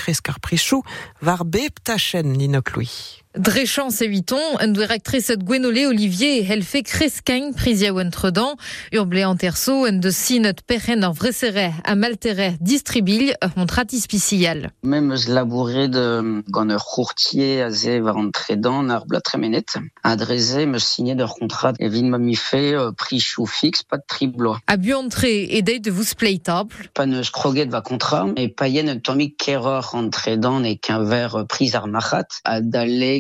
louis. 2.75 3.21
Drechan 3.39 3.91
seviton, 3.91 4.41
un 4.59 4.67
directrice 4.67 5.31
de 5.31 5.45
Gwenolé 5.45 5.87
Olivier 5.87 6.43
helfe 6.43 6.83
kreskain 6.83 7.53
prizia 7.55 7.93
entredan, 7.95 8.57
urble 8.93 9.23
en 9.23 9.37
terso, 9.37 9.85
un 9.87 10.01
de 10.03 10.11
sinet 10.11 10.65
perren 10.67 11.05
ar 11.07 11.13
vresere 11.15 11.69
a 11.85 11.95
maltere 11.95 12.57
distribil 12.59 13.31
ur 13.39 13.53
montratis 13.55 14.09
pisial. 14.11 14.73
Même 14.83 15.13
eus 15.13 15.29
labouré 15.29 15.87
de 15.87 16.43
gant 16.51 16.69
ur 16.69 16.85
courtier 16.85 17.63
a 17.63 17.71
ze 17.71 18.01
var 18.01 18.17
entredan 18.19 18.91
ar 18.91 19.07
blat 19.07 19.23
tremenet, 19.23 19.79
a 20.03 20.17
dreze 20.17 20.67
me 20.67 20.81
signé 20.81 21.15
d'ur 21.15 21.37
contrat 21.39 21.75
evit 21.79 22.03
ma 22.03 22.19
mi 22.19 22.35
fe 22.35 22.75
uh, 22.75 22.91
prix 22.91 23.21
chou 23.21 23.47
fixe, 23.47 23.85
pas 23.85 23.99
de 23.99 24.07
tribloa. 24.09 24.59
A 24.67 24.77
bu 24.77 24.95
entre 24.95 25.31
e 25.31 25.63
deit 25.63 25.79
de 25.79 25.93
vous 25.93 26.17
playtable. 26.17 26.75
Pas 26.93 27.07
neus 27.07 27.31
kroget 27.31 27.67
va 27.67 27.83
contrat, 27.83 28.27
e 28.37 28.49
paien 28.49 28.89
un 28.89 28.99
tomik 28.99 29.37
keror 29.39 29.95
entredan 29.95 30.65
e 30.65 30.75
qu'un 30.75 31.05
verre 31.05 31.47
pris 31.47 31.77
ar 31.77 31.87
machat, 31.87 32.27
a 32.45 32.61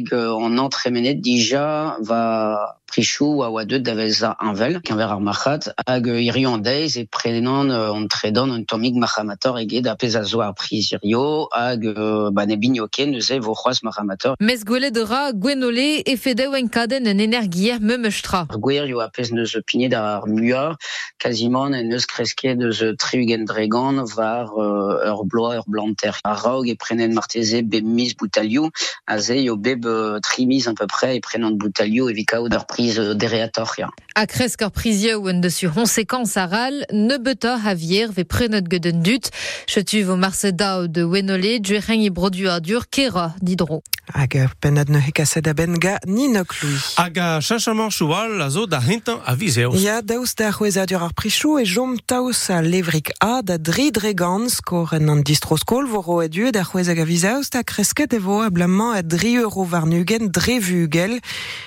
daleg 0.09 0.13
euh, 0.13 0.33
en 0.33 0.59
entremenet 0.59 1.15
dija 1.15 1.97
va 2.01 2.78
prichou 2.89 3.43
a 3.45 3.51
oa 3.51 3.65
deud 3.65 3.83
davez 3.83 4.23
a 4.25 4.37
anvel, 4.41 4.81
qu'un 4.83 4.97
verre 4.97 5.13
ar 5.13 5.21
machat, 5.21 5.71
hag 5.87 6.09
euh, 6.09 6.21
irio 6.21 6.55
an 6.57 6.63
deiz 6.65 6.97
e 6.97 7.05
prenan 7.07 7.71
euh, 7.71 7.93
entredan 7.93 8.51
un 8.51 8.65
tomik 8.65 8.97
mahamator 8.97 9.59
eget 9.61 9.87
a 9.87 9.95
pez 9.95 10.17
a 10.17 10.25
zo 10.25 10.41
ar 10.41 10.55
pris 10.55 10.91
irio, 10.97 11.49
hag 11.53 11.85
euh, 11.87 12.31
ba 12.33 12.47
ne 12.47 12.57
binioke 12.57 13.07
neuze 13.07 13.39
vo 13.45 13.55
c'hoaz 13.55 13.83
mahamator. 13.83 14.35
Mes 14.41 14.65
gwelet 14.65 14.97
eura 14.97 15.33
Gwenolé 15.33 16.03
e 16.07 16.17
fedeu 16.17 16.57
en 16.57 16.69
kaden 16.69 17.07
en 17.07 17.19
energier 17.19 17.79
memeustra. 17.81 18.47
Ar 18.49 18.59
gwerio 18.59 19.01
a 19.05 19.09
pez 19.11 19.31
neus 19.33 19.57
pinet 19.67 19.95
ar 19.95 20.27
mua, 20.27 20.77
quasiment 21.19 21.69
en 21.69 21.85
neus 21.93 22.07
kreske 22.07 22.57
deus 22.57 22.83
triugen 22.99 23.45
dregan 23.45 24.03
var 24.17 24.49
euh, 24.57 25.13
ur 25.13 25.25
bloa 25.25 25.59
ur 25.59 25.67
blanter. 25.69 26.17
A 26.25 26.35
raog 26.35 26.69
e 26.69 26.77
prenen 26.77 27.13
marteze 27.15 27.63
be 27.63 27.83
mis 27.83 28.15
boutalioù, 28.15 28.71
a 29.07 29.19
ze 29.19 29.37
yo 29.45 29.57
beb 29.57 29.87
euh, 29.87 30.21
trimis 30.21 30.67
à 30.67 30.75
peu 30.75 30.87
près 30.87 31.17
e 31.17 31.21
prenant 31.21 31.53
boutalioù 31.53 32.09
e 32.09 32.15
vikao 32.15 32.49
d'ar 32.49 32.67
prise 32.79 32.99
euh, 32.99 33.15
dereatoria. 33.15 33.91
A 34.15 34.27
kresk 34.27 34.63
ar 34.63 34.71
prizia 34.71 35.19
ou 35.19 35.29
en 35.31 35.43
dessus 35.43 35.71
konsekans 35.75 36.37
aral, 36.39 36.85
ne 36.93 37.19
beta 37.19 37.57
havier 37.67 38.13
ve 38.15 38.25
prenet 38.25 38.71
geden 38.71 39.03
dut, 39.03 39.31
chetu 39.67 40.05
vo 40.07 40.17
marse 40.17 40.55
dao 40.55 40.87
de 40.87 41.03
Wenolé, 41.03 41.59
djuereng 41.59 42.07
i 42.07 42.11
brodu 42.15 42.49
a 42.51 42.61
dur 42.63 42.87
kera 42.91 43.33
didro. 43.43 43.83
Hag 44.09 44.33
penad 44.61 44.89
ne 44.89 45.01
hekaset 45.05 45.47
a 45.51 45.53
ben 45.53 45.77
ga 45.77 45.99
ninok 46.07 46.55
louis. 46.63 46.85
Hag 46.97 47.19
a 47.19 47.41
choual 47.41 48.41
a 48.41 48.49
zo 48.49 48.67
da 48.67 48.81
hintan 48.81 49.21
a 49.27 49.35
vizeos. 49.35 49.83
Ya 49.83 50.01
daoust 50.01 50.39
da 50.39 50.51
c'houezadur 50.51 51.03
ar 51.03 51.13
prichou 51.13 51.59
e 51.59 51.65
jom 51.65 51.99
taous 52.07 52.49
a 52.49 52.63
levrik 52.63 53.13
a 53.21 53.43
da 53.43 53.59
dri 53.59 53.91
dregans 53.91 54.61
kor 54.65 54.95
en 54.95 55.11
an 55.11 55.23
distroskol 55.23 55.87
vo 55.87 56.01
ro 56.01 56.23
edu 56.23 56.51
da 56.53 56.65
c'houezag 56.65 57.01
a 57.01 57.05
vizaos 57.05 57.51
da 57.51 57.63
kresket 57.63 58.15
e 58.15 58.19
vo 58.19 58.41
ablamman 58.41 58.97
a 58.97 59.03
dri 59.03 59.35
euro 59.37 59.65
varnugen 59.65 60.33
dre 60.33 60.59
vugel 60.59 61.21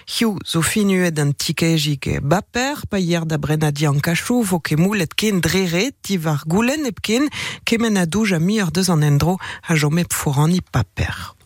hiu 0.09 0.37
zo 0.45 0.61
finuet 0.61 1.00
an 1.09 1.33
tikejik 1.33 2.07
e 2.07 2.19
baper 2.21 2.85
pa 2.89 2.97
hier 2.97 3.25
da 3.25 3.37
brenadi 3.37 3.87
an 3.87 3.99
kachou 3.99 4.43
vo 4.43 4.59
ke 4.59 4.77
moulet 4.77 5.13
ken 5.15 5.41
drere 5.41 5.91
ti 6.01 6.17
var 6.17 6.43
goulen 6.45 6.85
ep 6.85 7.01
ken 7.01 7.29
kemen 7.65 7.97
a 7.97 8.05
douj 8.05 8.35
a 8.37 8.39
mi 8.39 8.61
ar 8.61 8.71
deus 8.71 8.89
an 8.89 9.01
endro 9.01 9.37
a 9.67 9.75
jomep 9.75 10.13
foran 10.13 10.53
i 10.53 10.61
paper. 10.61 11.40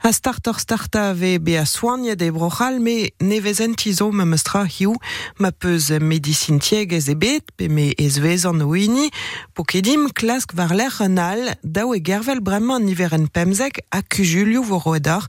A 0.00 0.12
starter 0.12 0.58
starta 0.58 1.12
ve 1.12 1.38
be 1.38 1.58
a 1.58 1.66
soignet 1.66 2.22
e 2.22 2.30
brochal, 2.30 2.78
me 2.80 3.10
nevezen 3.20 3.74
tizo 3.74 4.10
me 4.12 4.24
mestra 4.24 4.64
hiu, 4.64 4.94
ma 5.38 5.50
peus 5.50 5.90
medicin 5.90 6.58
tiegez 6.58 7.08
e 7.08 7.14
bet, 7.14 7.50
pe 7.56 7.68
me 7.68 7.92
ez 7.98 8.18
vezan 8.18 8.62
o 8.62 8.74
ini, 8.74 9.10
po 9.54 9.64
kedim 9.64 10.08
klask 10.14 10.54
var 10.54 10.72
l'er 10.72 10.94
an 11.02 11.18
al, 11.18 11.42
e 11.50 12.00
gervel 12.00 12.40
bremman 12.40 12.86
niver 12.86 13.12
en 13.12 13.26
pemzek 13.26 13.82
a 13.90 14.00
kujulio 14.02 14.62
vo 14.62 14.78
roedar, 14.78 15.26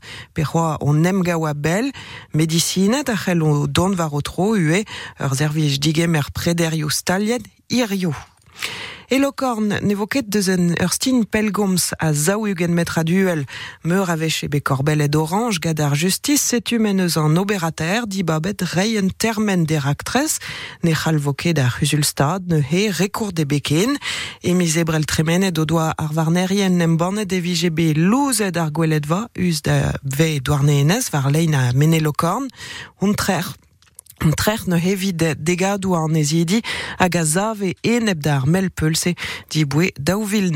on 0.80 1.02
nem 1.02 1.22
gawa 1.22 1.52
bel, 1.54 1.90
medicinet 2.32 3.08
a 3.08 3.16
c'hell 3.16 3.42
o 3.42 3.66
don 3.66 3.94
var 3.96 4.14
o 4.14 4.20
tro 4.22 4.54
ue, 4.54 4.84
ur 5.20 5.34
zervij 5.34 5.78
digem 5.78 6.14
er 6.14 6.30
prederio 6.32 6.88
irio. 7.70 8.14
Et 9.12 9.18
lokorn 9.18 9.74
nevoket 9.82 10.28
deus 10.30 10.46
en 10.54 10.68
urstin 10.78 11.24
pelgoms 11.26 11.90
a 11.98 12.12
zaougen 12.14 12.74
met 12.74 12.90
a 12.94 13.02
duel 13.02 13.42
meur 13.82 14.06
avech 14.06 14.44
ebe 14.46 14.60
korbel 14.62 15.00
et 15.02 15.16
orange 15.18 15.58
gadar 15.58 15.96
justice 15.98 16.44
setu 16.46 16.78
meneus 16.78 17.16
an 17.18 17.36
oberater 17.36 18.06
di 18.06 18.22
babet 18.22 18.62
termen 19.16 19.64
der 19.66 19.88
actres 19.90 20.38
ne 20.82 20.94
c'halvoket 20.94 21.58
ar 21.58 21.74
husulstad 21.80 22.46
ne 22.46 22.62
he 22.62 22.92
de 23.34 23.46
beken 23.46 23.98
e 24.42 24.54
mis 24.54 24.76
ebrel 24.76 25.04
tremenet 25.04 25.58
o 25.58 25.64
doa 25.64 25.90
ar 25.98 26.12
nem 26.78 26.96
ar 28.56 28.70
va 29.06 29.26
us 29.34 29.62
da 29.62 29.92
ve 30.04 30.38
douarne 30.38 30.84
var 31.10 31.30
lein 31.30 31.54
a 31.54 31.72
mene 31.74 32.00
lokorn 32.00 32.46
on 33.00 33.14
trer 33.14 33.56
Trech 34.36 34.66
ne 34.66 34.76
hevit 34.76 35.16
degadou 35.38 35.94
an 35.96 36.14
ezidi 36.14 36.60
a 36.98 37.08
zave 37.24 37.74
eneb 37.80 38.20
d'ar 38.20 38.46
melpeulse 38.46 39.14
di 39.48 39.64
boe 39.64 39.92
daouvil. 39.98 40.52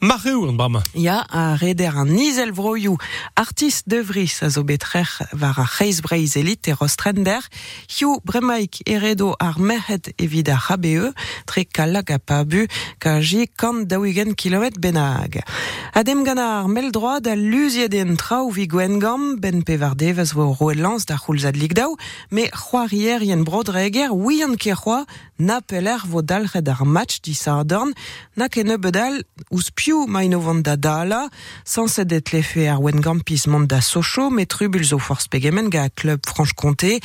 Marreur, 0.00 0.52
brama. 0.52 0.82
Ya 0.94 1.24
a 1.30 1.56
reder 1.56 1.96
an 1.96 2.12
nizel 2.12 2.52
vroioù 2.52 2.98
artist 3.34 3.88
de 3.88 4.02
vris 4.02 4.42
a 4.42 4.50
zo 4.50 4.62
betrech 4.62 5.22
war 5.40 5.58
a 5.58 5.64
reiz 5.78 6.02
breiz 6.02 6.36
elit 6.36 6.68
e 6.68 6.74
rostrender 6.74 7.40
hiu 7.88 8.20
bremaik 8.22 8.76
eredo 8.84 9.32
ar 9.38 9.56
merhet 9.58 10.12
evit 10.20 10.48
HBE 10.48 11.14
tre 11.46 11.64
kalag 11.64 12.10
a 12.12 12.18
pabu 12.18 12.66
ka 12.98 13.20
ji 13.20 13.48
kant 13.56 13.88
daouigen 13.88 14.34
kilomet 14.34 14.76
benag. 14.78 15.40
Adem 15.94 16.24
gana 16.24 16.60
ar 16.60 16.68
mel 16.68 16.90
droad 16.92 17.26
a 17.26 17.34
luziet 17.34 17.94
en 17.94 18.16
trao 18.16 18.50
vi 18.50 18.66
gwengam 18.66 19.40
ben 19.40 19.62
pevardevez 19.64 20.34
vo 20.36 20.52
roelans 20.60 21.06
da 21.06 21.16
c'houlzad 21.16 21.56
ligdao 21.56 21.96
me 22.30 22.50
yen 23.22 23.44
brodreger 23.44 24.12
ouian 24.12 24.56
ke 24.56 24.76
c'hoa 24.76 25.06
na 25.38 25.60
vo 26.04 26.20
ar 26.20 26.84
match 26.84 27.20
di 27.22 27.32
sardorn 27.34 27.94
na 28.36 28.48
ken 28.48 28.76
bedal 28.76 29.24
ouz 29.50 29.70
piou 29.86 30.08
ma 30.10 30.24
ino 30.26 30.40
vant 30.42 30.64
da 30.66 30.74
dala 30.74 31.28
sans 31.64 31.86
sedet 31.86 32.32
lefe 32.34 32.64
ar 32.66 32.80
wengampis 32.82 33.44
mont 33.46 33.68
da 33.70 33.78
socho 33.80 34.30
met 34.34 34.50
trubul 34.50 34.82
zo 34.82 34.98
force 34.98 35.28
pegemen 35.30 35.70
ga 35.70 35.86
club 35.94 36.26
Franche-Comté 36.26 36.98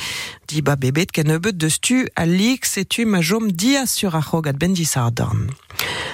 di 0.50 0.62
ba 0.66 0.74
bebet 0.74 1.14
ken 1.14 1.30
ebet 1.30 1.56
de 1.62 1.70
stu 1.70 2.02
a 2.18 2.26
lik 2.26 2.66
setu 2.66 3.06
ma 3.06 3.20
jom 3.22 3.52
dia 3.52 3.86
sur 3.86 4.16
a 4.18 4.22
c'hog 4.22 4.50
ben 4.58 4.74
di 4.74 4.84
sardorn. 4.84 5.46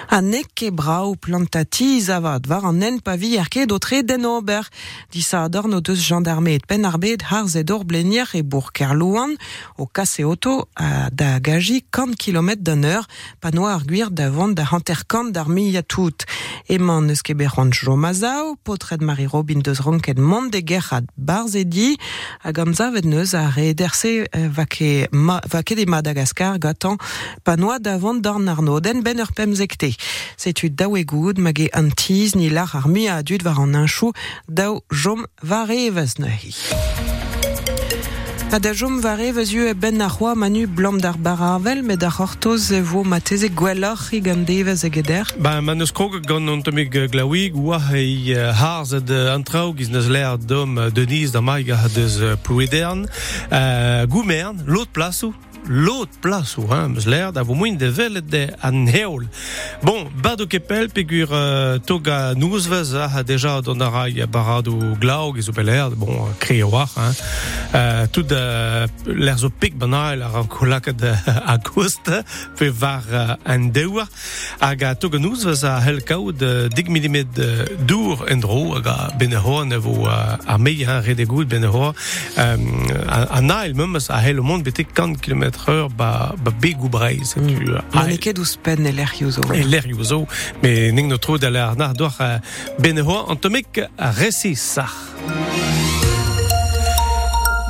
A 0.09 0.21
nek 0.25 0.55
ke 0.57 0.71
brao 0.73 1.17
plantati 1.21 2.01
zavad 2.01 2.47
var 2.49 2.65
an 2.65 2.81
en 2.83 3.01
pavi 3.05 3.35
er 3.37 3.49
ket 3.53 3.73
o 3.73 3.79
tre 3.79 4.03
den 4.03 4.25
ober. 4.25 4.65
Di 5.13 5.21
sa 5.21 5.43
adorn 5.45 5.75
o 5.75 5.81
deus 5.81 6.01
gendarme 6.01 6.55
et 6.55 6.65
pen 6.65 6.87
arbet 6.89 7.27
har 7.29 7.49
zedor 7.49 7.85
blenier 7.85 8.29
e 8.35 8.43
bour 8.43 8.71
kerlouan 8.73 9.35
o 9.77 9.87
kase 9.87 10.23
auto 10.25 10.69
a 10.77 11.11
da 11.11 11.39
gaji 11.41 11.83
kant 11.91 12.17
kilomet 12.17 12.63
d'un 12.63 12.85
heure 12.85 13.05
pa 13.41 13.51
noa 13.53 13.75
ar 13.75 13.85
gwir 13.85 14.09
da 14.11 14.31
vant 14.31 14.57
da 14.57 14.65
hanterkant 14.71 15.33
d'ar 15.35 15.49
milia 15.49 15.83
tout. 15.83 16.25
Eman 16.66 17.12
berrant 17.37 17.73
jo 17.73 17.97
mazao, 17.97 18.57
potred 18.64 19.03
Marie 19.03 19.27
Robin 19.27 19.61
deus 19.61 19.81
ronket 19.81 20.18
mont 20.18 20.51
de 20.51 20.61
gerrad 20.64 21.07
barz 21.16 21.55
e 21.55 21.64
di, 21.64 21.97
a 22.42 22.53
gamzavet 22.53 23.05
neus 23.05 23.35
a 23.35 23.49
reederse 23.49 24.27
euh, 24.35 24.49
va 24.49 24.66
ket 24.66 25.09
ma, 25.12 25.40
va 25.47 25.62
ket 25.62 25.79
de 25.79 25.87
Madagascar 25.87 26.59
gatan 26.59 26.99
pa 27.44 27.57
noa 27.57 27.79
da 27.79 27.99
vant 27.99 28.21
d'ar 28.21 28.38
narno 28.38 28.81
den 28.81 29.03
ben 29.03 29.21
ur 29.21 29.33
pem 29.33 29.55
zekte. 29.55 29.94
Setu 30.37 30.71
daou 30.71 30.97
e 30.97 31.05
goud 31.05 31.38
ma 31.38 31.53
ge 31.55 31.71
an 31.73 31.92
tiz 31.94 32.35
ni 32.35 32.51
lar 32.51 32.75
ar 32.75 32.88
mi 32.88 33.09
a 33.09 33.23
dud 33.23 33.47
war 33.47 33.61
an 33.62 33.79
inchou 33.85 34.12
daou 34.49 34.83
jom 34.90 35.27
vare 35.42 35.90
vez 35.90 36.18
neuhi. 36.18 36.98
Ha 38.49 38.57
da 38.59 38.71
jom 38.73 39.03
vare 39.05 39.29
vazu 39.37 39.67
e 39.69 39.75
ben 39.77 40.01
ar 40.01 40.09
c'hoa 40.09 40.33
manu 40.35 40.63
blam 40.67 40.97
d'ar 41.05 41.19
baravel 41.21 41.83
met 41.85 42.03
ar 42.03 42.15
hortoz 42.17 42.71
e 42.73 42.81
vo 42.81 43.03
mateze 43.05 43.51
gwelloc'h 43.53 44.15
i 44.17 44.21
gant 44.25 44.47
devez 44.49 44.85
e 44.89 44.89
geder? 44.89 45.29
Ba 45.37 45.61
man 45.61 45.85
eus 45.85 45.93
krog 45.93 46.17
gant 46.25 46.49
an 46.49 46.63
tomig 46.65 46.89
glaouig 47.13 47.53
oa 47.61 47.77
e 47.93 48.33
harz 48.61 48.95
ad 48.97 49.13
antraou 49.37 49.75
giz 49.77 49.93
neus 49.93 50.09
l'air 50.09 50.39
d'om 50.41 50.81
deniz 50.97 51.37
da 51.37 51.45
maig 51.45 51.69
a 51.69 51.77
deus 51.93 52.17
plouedern 52.47 53.05
goumern, 54.09 54.65
lot 54.65 54.89
plasou 54.97 55.35
l'autre 55.66 56.12
place 56.21 56.57
ou 56.59 56.66
hein, 56.73 56.88
meus 56.88 57.07
l'air 57.07 57.33
da 57.33 57.42
vo 57.42 57.55
moin 57.55 57.73
de 57.73 57.87
velet 57.87 58.25
de 58.25 58.47
an 58.62 58.87
heol. 58.87 59.27
Bon, 59.83 60.07
bad 60.23 60.40
o 60.40 60.47
kepel 60.47 60.88
pegur 60.94 61.33
uh, 61.33 61.79
toga 61.85 62.35
nouzvez 62.38 62.94
a 62.97 63.09
ha 63.12 63.23
deja 63.23 63.59
don 63.64 63.81
a 63.81 63.88
rai 63.92 64.27
barado 64.27 64.75
glaog 65.01 65.38
e 65.38 65.44
zo 65.44 65.53
beler, 65.53 65.90
bon, 65.97 66.31
kree 66.38 66.62
war, 66.62 66.90
hein. 66.97 67.12
Uh, 67.68 68.07
tout 68.12 68.33
uh, 68.33 68.87
l'air 69.05 69.38
zo 69.38 69.51
pik 69.51 69.77
banal 69.79 70.23
ar 70.25 70.38
an 70.42 70.49
kolaket 70.49 71.05
a 71.53 71.59
goust, 71.59 72.11
pe 72.59 72.71
var 72.71 73.05
uh, 73.12 73.37
an 73.44 73.68
deour, 73.73 74.09
hag 74.61 74.85
a 74.85 74.94
toga 74.94 75.21
nouzvez 75.21 75.64
a 75.68 75.79
hel 75.85 76.01
kaout 76.07 76.42
uh, 76.42 76.68
dig 76.73 76.88
millimet 76.88 77.42
dour 77.87 78.25
en 78.29 78.40
dro, 78.44 78.62
hag 78.79 78.88
a 78.88 78.97
bene 79.18 79.42
ho 79.44 79.61
ne 79.64 79.81
vo 79.83 80.09
a 80.09 80.57
mei 80.59 80.85
hein, 80.85 81.03
rede 81.05 81.29
gout 81.29 81.49
bene 81.49 81.68
ho, 81.73 81.92
um, 81.92 82.66
a 83.09 83.40
nail 83.44 83.75
memes 83.75 84.09
a 84.11 84.23
hel 84.25 84.40
o 84.40 84.47
mont 84.47 84.64
betek 84.64 84.94
40 84.94 85.21
km 85.21 85.58
heure 85.66 85.88
ba, 85.90 86.35
ba 86.38 86.53
breiz. 86.88 87.35
Mm. 87.37 87.81
Ouz 88.38 88.57
pen 88.62 88.87
e 88.87 88.92
l'er. 88.92 89.12
E 89.18 89.64
me 90.62 90.92
ning 90.92 91.09
no 91.09 91.18
tro 91.18 91.38
da 91.38 91.51
l'air 91.51 91.77
nar 91.77 91.94
doar 91.94 92.14
uh, 92.21 92.38
bene 92.79 93.01
ho, 93.01 93.27
an 93.29 93.38
tomek 93.38 93.88
a 93.97 94.11
resi 94.11 94.55
sach. 94.55 94.94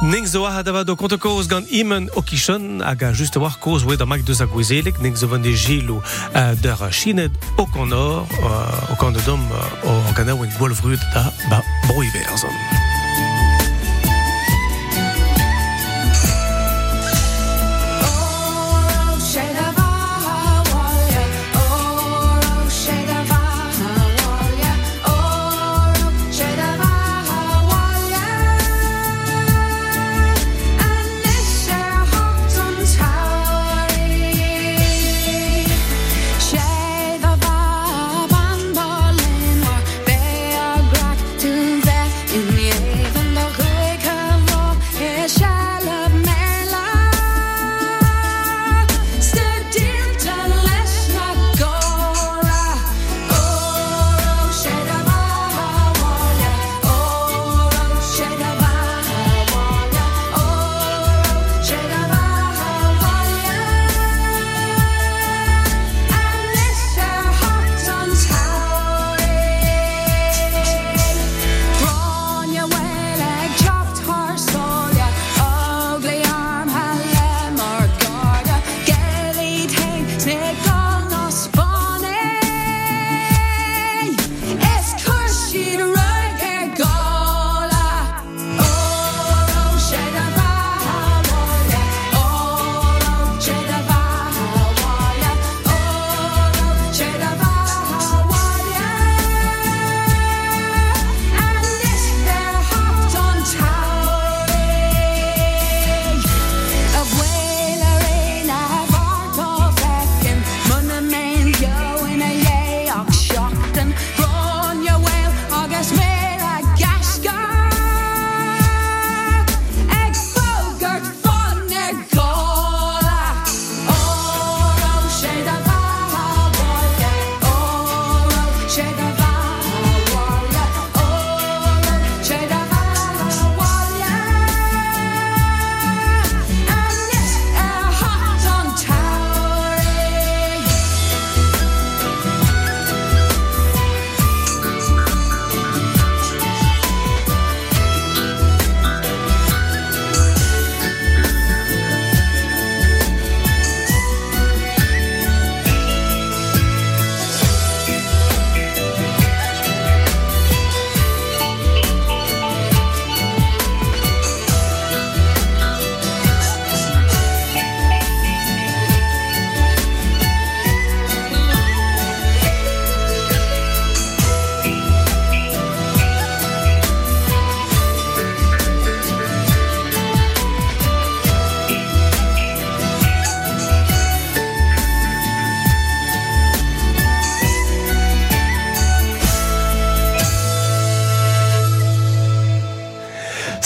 Ning 0.02 0.26
zo 0.26 0.44
a 0.46 0.62
dava 0.62 0.84
do 0.84 0.94
koz 0.94 1.48
gant 1.50 1.66
imen 1.74 2.06
o 2.14 2.22
kichon 2.22 2.80
hag 2.86 3.02
a 3.02 3.12
just 3.12 3.36
war 3.36 3.56
koz 3.58 3.82
oe 3.82 3.96
da 3.96 4.06
mag 4.06 4.22
deus 4.22 4.40
a 4.40 4.46
gwezelik 4.46 5.00
ning 5.02 5.16
zo 5.16 5.26
de 6.62 6.70
uh, 6.70 6.90
chinet 6.90 7.32
o 7.56 7.66
konor 7.66 8.22
uh, 8.42 8.92
o 8.92 8.94
uh, 9.50 10.08
o 10.08 10.12
gana 10.14 10.34
oen 10.38 10.52
golvrud 10.58 11.00
da 11.14 11.32
ba 11.50 11.62
broi 11.88 12.06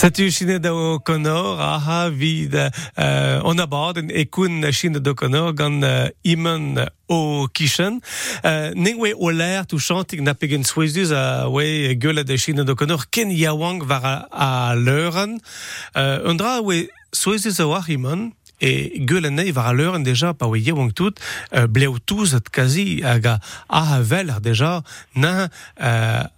Setu 0.03 0.33
Chine 0.33 0.59
da 0.59 0.99
Connor 0.99 1.61
aha 1.61 2.09
vid 2.11 2.57
uh, 2.57 3.41
on 3.45 3.61
abad 3.63 4.01
en 4.01 4.09
ekun 4.11 4.65
Chine 4.73 4.99
da 4.99 5.15
Connor 5.15 5.53
gant 5.55 5.85
uh, 5.85 6.09
imen 6.27 6.89
o 7.07 7.47
kishen. 7.55 8.01
Ning 8.75 8.99
we 8.99 9.15
o 9.15 9.31
l'air 9.31 9.65
tout 9.65 9.79
chantig 9.79 10.21
na 10.21 10.35
pegen 10.35 10.65
swezuz 10.65 11.13
a 11.13 11.47
de 11.47 12.75
Connor 12.75 13.05
ken 13.13 13.31
yawang 13.31 13.85
var 13.87 14.05
a, 14.05 14.27
a 14.33 14.75
leuren. 14.75 15.39
Un 15.95 16.35
dra 16.35 16.61
we 16.61 16.91
swezuz 17.13 17.61
a 17.61 17.69
war 17.69 17.89
imen 17.89 18.33
e 18.61 19.07
var 19.53 19.71
a 19.71 19.99
deja 20.03 20.35
pa 20.35 20.49
we 20.49 20.59
yawang 20.59 20.93
tout 20.93 21.15
bleu 21.69 22.01
touz 22.01 22.35
et 22.35 22.51
kazi 22.51 23.03
hag 23.05 23.27
a 23.27 23.41
a 23.69 24.03
veler 24.03 24.41
deja 24.41 24.83
na 25.15 25.49
a 25.77 26.29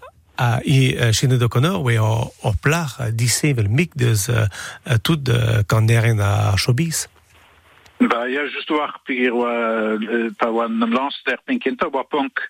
i 0.65 0.97
uh, 0.97 1.13
Chine 1.13 1.39
do 1.39 1.49
Connor 1.49 1.79
we 1.83 1.99
o, 1.99 2.33
o 2.43 2.53
plar 2.61 2.89
mik 3.69 3.95
deus 3.95 4.29
uh, 4.29 4.47
uh, 4.87 4.99
tout 5.03 5.29
uh, 5.29 5.63
kanderen 5.67 6.21
a 6.21 6.57
showbiz. 6.57 7.09
Ba 7.99 8.27
ja 8.29 8.43
just 8.51 8.71
war 8.71 9.01
pigir 9.07 9.33
wa 9.33 9.97
pa 10.37 10.51
wa 10.51 10.67
nam 10.67 10.93
lans 10.93 11.23
der 11.25 11.39
pinkenta 11.47 11.89
wa 11.89 12.03
punk. 12.03 12.41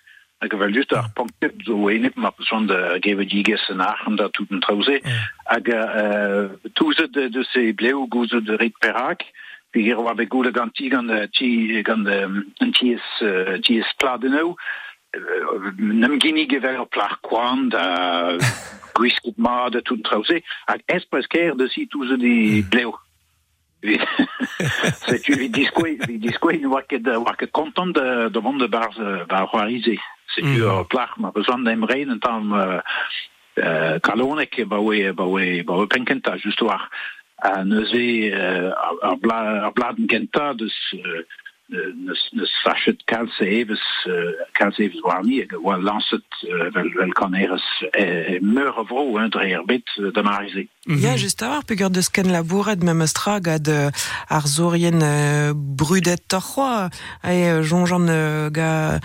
A 0.41 0.47
gevel 0.47 0.73
just 0.73 0.93
ar 0.93 1.11
punk 1.13 1.29
tip 1.39 1.61
zo 1.63 1.89
enip 1.89 2.15
ma 2.15 2.31
son 2.39 2.65
de 2.65 2.99
achen 3.79 4.15
dat 4.15 4.31
toeze 6.73 7.07
de 7.11 7.29
de 7.29 7.43
se 7.43 7.73
bleu 7.75 8.05
goze 8.09 8.41
de 8.41 8.55
rit 8.55 8.77
perak 8.79 9.21
pigir 9.71 10.01
wa 10.01 10.13
be 10.13 10.25
gode 10.25 10.51
ganti 10.51 10.89
gan 10.89 11.07
de 11.07 11.27
ti 11.31 11.81
gan 11.83 12.03
de 12.03 12.43
en 12.57 12.71
ties 12.71 13.23
ties 13.61 13.93
pladeno 13.97 14.35
nem 14.35 14.55
gini 16.19 16.45
gevel 16.47 16.79
op 16.81 16.89
plach 16.89 17.19
kwam 17.21 17.69
da 17.69 18.37
gwiskit 18.93 19.37
ma 19.37 19.69
de 19.69 19.81
tout 19.81 20.03
trause 20.03 20.41
hag 20.65 20.81
espresker 20.85 21.57
de 21.57 21.67
si 21.69 21.87
toeze 21.87 22.17
die 22.17 22.63
bleu 22.69 22.93
c'est 25.05 25.27
vi 25.27 25.49
disque 25.49 25.83
vi 26.07 26.17
disque 26.17 26.67
war 26.73 26.85
ket 26.87 27.05
war 27.07 27.35
ket 27.35 27.51
content 27.51 27.93
de 27.93 28.29
de 28.31 28.39
monde 28.39 28.67
bar 28.67 28.91
bar 29.27 29.49
c'est 30.27 30.41
tu 30.41 30.63
plach 30.89 31.17
ma 31.17 31.31
besoin 31.31 31.59
dem 31.63 31.83
reden 31.83 32.19
tam 32.19 32.81
kalonek 34.01 34.65
ba 34.67 34.79
we 34.81 35.11
ba 35.11 35.25
we 35.25 35.63
ba 35.63 35.77
we 35.77 35.87
penkenta 35.87 36.37
just 36.37 36.61
war 36.61 36.89
a 37.37 37.63
neuze 37.63 38.33
ar 39.01 39.17
bla 39.17 39.37
ar 39.65 39.73
bladen 39.73 40.07
kenta 40.07 40.53
dus 40.53 40.95
ne 41.67 42.45
sachet 42.63 42.97
kalse 43.05 43.45
eves 43.59 43.81
kalse 44.53 44.83
eves 44.83 45.01
warni 45.01 45.47
war 45.61 45.81
lanset 45.81 46.23
wel 46.73 46.89
wel 46.93 47.11
kan 47.13 47.33
eres 47.33 47.65
meur 48.41 48.85
vro 48.87 49.17
un 49.17 49.29
dreer 49.29 49.65
bit 49.65 49.87
de 49.95 50.21
marise 50.21 50.67
Ja 50.85 51.15
just 51.15 51.41
a 51.41 51.47
war 51.49 51.63
pegur 51.65 51.89
deus 51.89 52.11
ken 52.11 52.29
labouret 52.29 52.83
mem 52.83 53.01
astra 53.01 53.39
gad 53.39 53.67
ar 54.27 54.45
zorien 54.45 55.01
uh, 55.01 55.49
brudet 55.55 56.21
torroa 56.27 56.89
e 57.23 57.61
jonjan 57.65 58.05
uh, 58.09 58.49
ga 58.53 58.99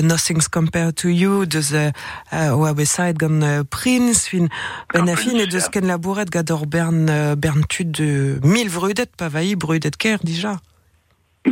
Nothing's 0.00 0.48
Compared 0.48 0.96
to 0.96 1.08
You 1.08 1.44
deus 1.44 1.72
uh, 1.72 1.92
uh, 2.32 2.56
oa 2.56 2.72
beside 2.72 3.18
gant 3.18 3.44
uh, 3.44 3.64
Prince 3.68 4.28
fin 4.28 4.48
ben 4.92 5.08
a 5.08 5.16
fin 5.16 5.36
e 5.36 5.46
deus 5.46 5.68
ken 5.68 5.84
labouret 5.86 6.30
gad 6.32 6.50
ur 6.50 6.64
bern, 6.66 7.04
bern 7.36 7.68
tud 7.68 7.92
de 7.92 8.40
mil 8.40 8.72
brudet 8.72 9.12
pa 9.16 9.28
vai 9.28 9.56
brudet 9.56 10.00
ker 10.00 10.18
dija. 10.24 10.56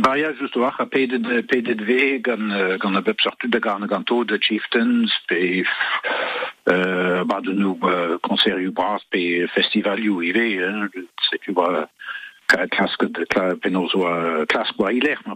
Ba 0.01 0.17
ja 0.17 0.31
just 0.39 0.55
war 0.55 0.75
a 0.77 0.85
pedet 0.85 1.47
pedet 1.47 1.81
ve 1.87 2.19
gan 2.21 2.49
gan 2.79 2.95
a 2.95 3.01
beb 3.01 3.19
sortu 3.19 3.47
gan 3.47 3.87
ganto 3.87 4.23
de 4.23 4.37
chieftains 4.37 5.11
pe 5.27 5.63
uh, 6.63 7.23
ba 7.23 7.39
de 7.39 7.53
nou 7.53 7.77
uh, 7.81 8.19
concert 8.19 8.59
u 8.59 8.71
bras 8.71 9.03
pe 9.09 9.47
festival 9.47 9.99
u 9.99 10.21
iv 10.21 10.35
se 11.29 11.37
tu 11.45 11.53
klaske 12.69 13.07
de 13.07 13.25
wa 14.77 14.91
iler 14.91 15.19
ma 15.25 15.35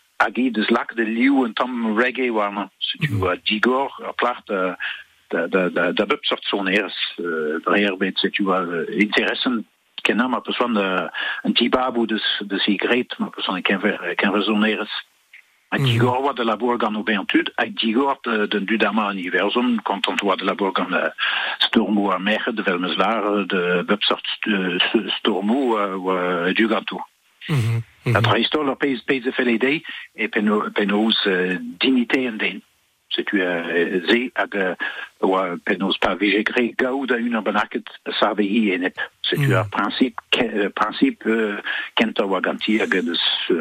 agi 0.25 0.51
dus 0.51 0.69
lak 0.69 0.95
de 0.95 1.05
liu 1.05 1.45
en 1.45 1.53
tam 1.53 1.97
reggae 1.99 2.31
warmer 2.31 2.69
tu 2.99 3.27
a 3.27 3.35
digor 3.43 3.91
a 4.07 4.11
placht 4.11 4.47
da 5.95 6.05
bupsort 6.05 6.43
zoneers 6.43 7.19
dreerbeit 7.63 8.17
se 8.17 8.29
tu 8.29 8.43
interessen 8.87 9.67
ken 10.01 10.29
ma 10.29 10.39
persoon 10.39 10.75
een 10.75 11.53
tibabu 11.53 12.05
dus 12.05 12.43
de 12.47 12.59
si 12.59 12.77
greet 12.77 13.17
ma 13.17 13.25
persoon 13.25 13.61
ken 13.61 13.79
ken 14.15 14.33
resoneres 14.33 15.05
a 15.73 15.77
digor 15.77 16.21
wat 16.21 16.35
de 16.35 16.45
labour 16.45 16.79
gan 16.79 16.95
op 16.95 17.05
ben 17.05 17.25
tud 17.25 17.51
a 17.59 17.65
digor 17.65 18.17
den 18.21 18.65
du 18.65 18.77
dama 18.77 19.11
universum 19.11 19.81
content 19.81 20.21
wat 20.21 20.37
de 20.37 20.43
labour 20.43 20.69
gan 20.73 21.13
stormo 21.57 22.11
a 22.11 22.17
mege 22.17 22.53
de 22.53 22.63
velmeslare 22.63 23.45
de 23.45 23.83
bupsort 23.85 24.37
stormo 25.19 25.59
du 26.53 26.67
Dat 28.05 28.27
restore 28.27 28.65
leur 28.65 28.77
pays 28.77 29.01
de 29.05 29.31
FLD 29.31 29.83
et 30.15 30.27
penos 30.27 31.13
dignité 31.79 32.29
en 32.29 32.37
den. 32.37 32.61
C'est 33.13 33.25
tu 33.25 33.41
hag 33.43 34.31
pa 35.99 36.15
gaout 36.77 37.11
a 37.11 37.15
un 37.15 37.41
benaket 37.41 37.83
savehi 38.19 38.73
en 38.73 38.79
net. 38.79 38.95
C'est 39.21 39.35
tu 39.35 39.53
un 39.53 39.65
principe 39.65 40.15
principe 40.75 41.27
kenta 41.95 42.25
wa 42.25 42.39
ganti 42.39 42.79
hag 42.79 43.01
deus 43.03 43.51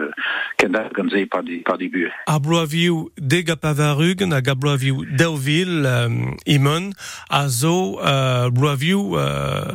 kenda 0.56 0.88
ganze 0.94 1.26
par 1.26 1.42
di 1.42 1.58
par 1.66 1.78
di 1.78 1.88
bu. 1.88 2.06
A 2.26 2.38
bloaviu 2.38 3.10
deg 3.16 3.50
a 3.50 3.56
pavarugen 3.56 4.30
hag 4.30 4.48
a 4.48 4.54
bloaviu 4.54 5.04
daouvil 5.18 5.84
imon 6.46 6.92
a 7.28 7.48
zo 7.48 7.98
bloaviu 8.54 9.18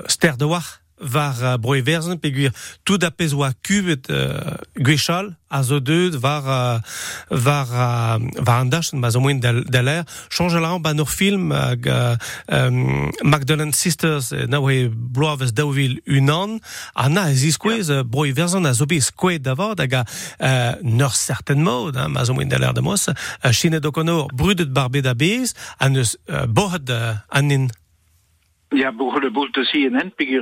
ster 0.07 0.37
de 0.37 0.45
war. 0.45 0.84
var 0.97 1.35
war 1.41 1.59
broeverzen 1.59 2.19
peguir 2.19 2.51
tout 2.83 3.03
a 3.03 3.09
pezoa 3.11 3.53
kubet 3.61 4.09
uh, 4.09 4.57
gwechal 4.73 5.35
a 5.47 5.61
zo 5.63 5.79
deud 5.79 6.15
var 6.19 6.43
uh, 6.43 6.79
var 7.29 7.67
uh, 7.67 8.43
var 8.43 8.59
an 8.59 8.69
dachet 8.69 8.99
ma 8.99 9.09
zo 9.09 9.19
moin 9.19 9.39
da, 9.39 9.81
l'air 9.81 10.03
change 10.29 10.59
la 10.59 10.77
ba 10.79 10.93
nor 10.93 11.07
film 11.09 11.51
hag 11.51 11.87
uh, 11.87 12.15
um, 12.47 13.11
Magdalen 13.23 13.73
Sisters 13.73 14.31
na 14.47 14.59
oe 14.59 14.89
bloavez 14.89 15.53
daouvil 15.53 15.99
unan. 16.05 16.59
Ana 16.93 17.29
ez 17.31 17.43
izkwez 17.43 17.89
uh, 17.89 18.03
broeverzen 18.03 18.65
a 18.65 18.73
zo 18.73 18.87
bet 18.89 19.03
skwe 19.03 19.39
davod 19.39 19.79
hag 19.79 19.93
uh, 20.01 20.73
nor 20.81 21.15
certain 21.15 21.63
mod 21.63 21.95
hein, 21.95 22.11
ma 22.11 22.25
zo 22.25 22.33
moin 22.33 22.49
da 22.49 22.59
l'air 22.59 22.73
da 22.75 22.83
mos 22.83 23.07
uh, 23.07 23.15
chine 23.51 23.79
dokonor 23.79 24.31
brudet 24.33 24.73
barbe 24.73 25.03
da 25.05 25.13
bez 25.13 25.55
an 25.77 25.95
eus 25.95 26.17
uh, 26.27 26.45
bohed 26.47 26.89
uh, 26.89 27.17
anin 27.29 27.69
Ja 28.75 28.91
te 29.51 29.63
zien 29.63 29.95
en 29.95 30.13
pigir 30.15 30.41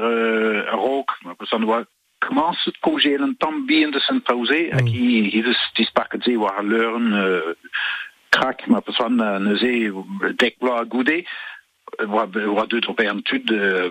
rook. 0.66 1.18
Maar 1.22 1.36
persoon 1.36 1.66
wat 1.66 1.88
commence 2.20 2.70
het 2.70 2.80
congelen 2.80 3.36
tam 3.38 3.66
bien 3.66 3.92
de 3.92 4.00
zijn 4.00 4.22
pauze 4.22 4.70
en 4.70 4.86
qui 4.86 5.30
die 5.74 5.86
spakken 5.86 6.22
ze 6.22 6.38
waar 6.38 6.64
leuren 6.64 7.56
krak. 8.30 8.68
Maar 8.68 8.82
persoon 8.82 9.16
ne 9.16 9.58
ze 9.58 10.04
dekbla 10.36 10.86
goede 10.90 11.26
wat 12.46 12.70
doet 12.70 12.88
op 12.88 13.00
een 13.00 13.24
tud 13.24 13.46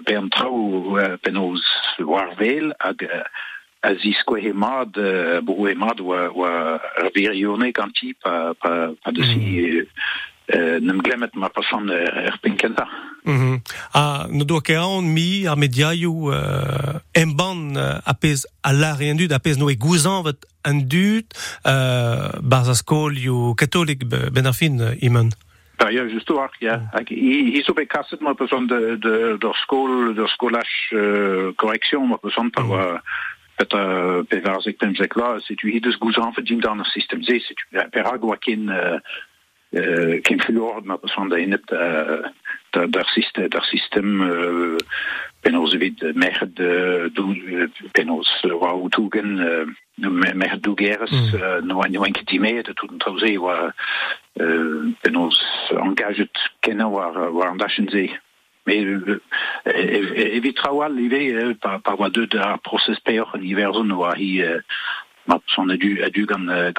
bij 0.05 0.17
een 0.17 0.29
trouw 0.29 1.17
penos 1.21 1.95
waar 1.97 2.33
veel. 2.37 2.75
As 3.81 4.03
isko 4.03 4.35
he 4.35 4.53
mad 4.53 4.93
bo 5.45 5.65
he 5.65 5.75
mad 5.75 5.99
wa 5.99 6.81
reverione 6.95 7.69
ganti 7.73 8.15
pa 8.19 8.53
pa 8.53 8.93
pa 9.03 9.11
de 9.11 9.23
si 9.23 9.89
nem 10.81 11.01
ma 11.33 11.51
er 11.53 12.39
pinkenta. 12.41 12.89
Mm 13.25 13.37
-hmm. 13.37 14.37
No 14.37 14.45
do 14.45 14.61
ke 14.61 14.77
an 14.77 15.13
mi 15.13 15.47
ar 15.47 15.57
mediaioù 15.57 16.33
en 17.13 17.37
ban 17.37 17.77
apes 18.05 18.47
a 18.61 18.73
la 18.73 18.95
rien 18.95 19.17
dud 19.17 19.33
apes 19.33 19.57
no 19.57 19.71
e 19.71 19.77
gouzan 19.77 20.25
vet 20.25 20.47
an 20.63 20.89
dud 20.89 21.27
barz 22.43 22.69
a 22.69 22.75
skol 22.75 23.19
yo 23.19 23.55
katolik 23.55 24.05
ben 24.09 24.47
ar 24.47 24.55
fin 24.55 24.97
imen. 25.01 25.31
Ja, 25.79 25.91
ja 25.91 26.03
just 26.05 26.31
war 26.31 26.51
ja 26.61 26.91
hi 27.09 27.63
so 27.65 27.73
be 27.73 27.87
kaset 27.87 28.21
ma 28.21 28.35
person 28.35 28.67
de 28.67 28.99
de 28.99 29.37
der 29.39 29.55
skol 29.63 30.15
der 30.15 30.29
skolach 30.29 30.75
uh, 30.93 31.55
correction 31.57 32.09
ma 32.09 32.17
par 32.17 32.65
mm 32.65 32.71
-hmm. 32.71 33.01
Pet 33.57 34.45
la 34.45 34.61
se 34.61 34.73
ken 34.73 34.95
het 41.51 41.71
daar, 42.73 43.07
system, 43.07 43.49
daar 43.49 43.65
system 43.65 44.21
uh, 44.21 44.77
penos 45.43 45.75
vid 45.75 46.15
mer 46.15 46.49
de 46.55 47.11
do 47.13 47.35
penos 47.93 48.45
wa 48.59 48.89
togen 48.89 49.35
mer 49.95 50.59
no 51.63 51.81
no 51.83 52.05
en 52.05 52.13
kitime 52.13 52.63
de 52.63 52.75
tout 52.75 52.93
trause 52.99 53.39
wa 53.39 53.75
penos 55.01 55.43
engaget 55.71 56.51
kenna 56.61 56.89
war 56.89 57.33
war 57.33 57.51
an 57.51 57.57
dachen 57.57 57.89
se 57.89 58.11
mais 58.65 58.87
evit 60.37 60.57
trawal 60.57 60.99
ive 60.99 61.55
par 61.59 61.97
wa 61.99 62.09
deux 62.09 62.35
a 62.39 62.57
process 62.57 62.99
peor 63.01 63.29
an 63.35 63.43
hi 63.43 63.55
son 65.47 65.69
adu 65.69 66.27
gant 66.27 66.75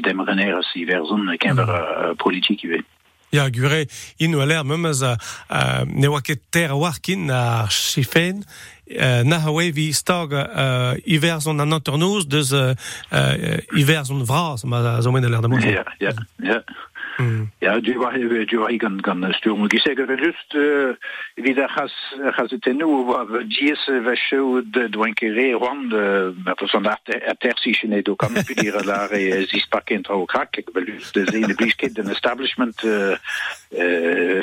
dem 0.00 0.20
renner 0.20 0.62
si 0.72 0.84
verzon 0.84 1.36
kenver 1.36 2.14
politik 2.16 2.64
ive 2.64 2.80
ya 3.36 3.48
gure 3.52 3.84
ino 4.18 4.40
a 4.40 4.64
memez 4.64 5.02
a, 5.02 5.16
a 5.48 5.84
ne 5.84 6.08
oa 6.08 6.22
ket 6.24 6.42
ter 6.50 6.72
a 6.72 6.92
kin 7.02 7.30
ar 7.30 7.68
chifen 7.70 8.44
na 9.22 9.38
hawe 9.38 9.72
vi 9.72 9.92
stag 9.92 10.32
uh, 10.32 10.92
iver 11.04 11.40
zon 11.40 11.60
an 11.60 11.72
anternoz 11.72 12.26
deus 12.26 12.52
uh, 12.52 12.70
uh, 13.12 13.78
iver 13.78 14.04
zon 14.04 14.26
vras 14.26 14.64
ma 14.64 15.00
zo 15.00 15.10
men 15.10 15.30
l'air 15.30 15.40
de. 15.40 15.70
Ja, 15.70 15.84
ja, 15.98 16.12
ja. 16.36 16.62
Ja 17.60 17.80
du 17.80 17.98
war 17.98 18.12
du 18.46 18.60
war 18.60 18.78
gan 18.78 19.00
gan 19.00 19.32
stom 19.32 19.68
gi 19.68 19.78
se 19.78 19.94
just 19.96 20.52
vi 21.34 21.54
has 21.54 21.92
has 22.36 22.50
het 22.50 22.64
nu 22.64 23.04
war 23.04 23.26
dies 23.48 23.86
we 23.86 24.62
de 24.70 24.88
doinkeré 24.88 25.52
rond 25.52 25.92
son 26.64 26.86
tersichen 27.38 28.02
do 28.02 28.14
kan 28.14 28.34
dire 28.34 28.84
la 28.84 29.08
zi 29.46 29.64
pak 29.70 29.90
tro 30.02 30.24
krak 30.24 30.50
de 31.12 31.24
ze 31.24 31.54
bliske 31.54 31.92
den 31.92 32.10
establishment 32.10 32.80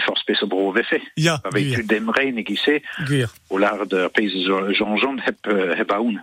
for 0.06 0.18
spe 0.18 0.48
bro 0.48 0.74
weffe 0.74 1.02
ja 1.14 1.40
tu 1.42 1.86
de 1.86 2.02
pe 4.14 4.30
Jean 4.34 4.98
Jean 4.98 5.20
heb 5.20 5.38
heb 5.78 5.88
baun. 5.88 6.22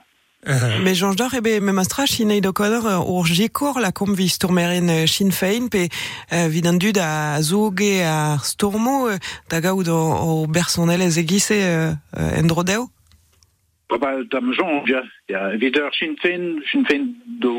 Me 0.83 0.95
Jean 0.95 1.15
d'or 1.15 1.35
ebe 1.37 1.61
me 1.61 1.73
mastra 1.73 2.07
chinei 2.07 2.41
do 2.41 2.53
kodor 2.53 2.85
ur 3.07 3.27
jekor 3.27 3.81
la 3.81 3.93
kom 3.93 4.15
vi 4.15 4.29
stormerin 4.29 4.89
Sinn 5.07 5.33
Fein 5.33 5.69
pe 5.69 5.89
vid 6.49 6.67
an 6.67 6.79
dud 6.79 6.99
a 6.99 7.43
zoge 7.43 8.01
a 8.05 8.39
stormo 8.43 9.11
da 9.49 9.61
gaout 9.61 9.89
o 9.89 10.47
bersonel 10.49 11.01
ez 11.01 11.17
egise 11.17 11.61
en 12.13 12.47
drodeo 12.47 12.89
Babal 13.91 14.24
dam 14.30 14.53
jonja, 14.55 15.03
ja, 15.26 15.49
vidar 15.59 15.91
Sinn 15.99 16.16
Féin, 16.22 16.62
Sinn 16.70 16.84
Féin 16.86 17.09
do 17.43 17.53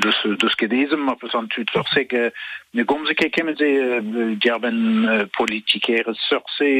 deus 0.00 0.20
deus 0.40 0.56
kedezem, 0.56 1.02
ma 1.04 1.16
peus 1.20 1.34
an 1.36 1.50
tut 1.52 1.68
sorse 1.74 2.06
ke 2.08 2.30
ne 2.72 2.84
gomze 2.88 3.12
ke 3.18 3.28
kemet 3.34 3.60
ze 3.60 3.68
gerben 4.40 5.04
politikere 5.36 6.16
sorse 6.26 6.70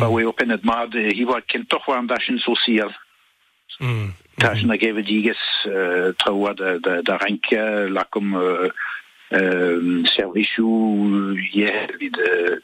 ba 0.00 0.08
we 0.08 0.24
open 0.24 0.56
et 0.56 0.64
mad 0.64 0.96
hiwa 0.96 1.42
ken 1.46 1.66
toch 1.68 1.88
war 1.88 1.98
an 1.98 2.08
dashin 2.08 2.40
social. 2.40 2.92
Mm. 3.80 4.14
Dashin 4.40 4.72
a 4.72 4.78
geve 4.80 5.04
diges 5.04 5.40
traoa 6.24 6.54
da 6.56 7.18
renke 7.20 7.60
lakom 7.92 8.32
serviciu 10.04 11.36
hier 11.52 11.88
vid 11.98 12.16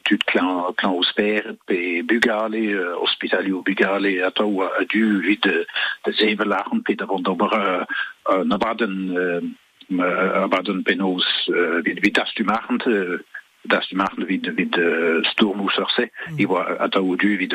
tut 0.03 0.23
clan 0.25 0.73
clan 0.75 0.93
osper 0.93 1.55
pe 1.67 2.03
bugale 2.03 2.63
hospitalio 3.03 3.61
bugale 3.61 4.23
a 4.23 4.29
to 4.31 4.45
a 4.61 4.83
du 4.85 5.21
vid 5.21 5.41
de 5.41 5.65
pe 6.83 6.93
na 8.45 8.57
baden 8.57 8.95
baden 10.49 10.83
penos 10.83 11.25
vid 11.83 11.99
vid 12.03 12.15
das 12.15 12.33
du 12.35 12.43
machen 12.43 12.79
das 13.63 13.87
se 15.95 16.09
i 16.37 16.45
war 16.45 16.77
a 16.79 16.87
du 16.87 17.15
vid 17.37 17.53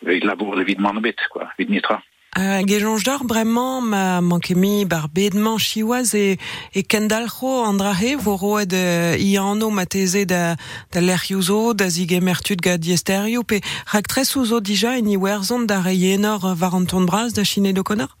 vid 0.00 0.24
labor 0.24 0.64
vid 0.64 0.80
manbet 0.80 1.20
quoi 1.30 1.46
vid 1.56 1.70
nitra 1.70 2.02
Uh, 2.32 2.64
Gejonj 2.64 3.04
d'or 3.04 3.26
bremañ 3.28 3.84
ma 3.92 4.22
mankemi 4.24 4.86
bar 4.88 5.10
bedman 5.12 5.58
chiwaz 5.60 6.14
e, 6.16 6.38
e 6.72 6.80
kendalcho 6.80 7.60
andrahe 7.68 8.16
vo 8.16 8.38
roed 8.40 8.72
uh, 8.72 9.20
iano 9.20 9.68
ma 9.68 9.84
teze 9.84 10.24
da, 10.24 10.56
da 10.88 11.00
l'eriozo 11.04 11.74
da 11.76 11.90
zig 11.92 12.14
emertud 12.16 12.64
ga 12.64 12.78
diesterio 12.80 13.44
pe 13.44 13.60
rak 13.92 14.08
tres 14.08 14.32
ouzo 14.32 14.62
dija 14.64 14.96
en 14.96 15.12
i 15.12 15.18
werzon 15.20 15.66
da 15.68 15.82
reyenor 15.84 16.56
var 16.56 16.72
an 16.72 16.88
ton 16.88 17.04
bras 17.04 17.36
da 17.36 17.44
chine 17.44 17.74
do 17.76 17.84
konor? 17.84 18.16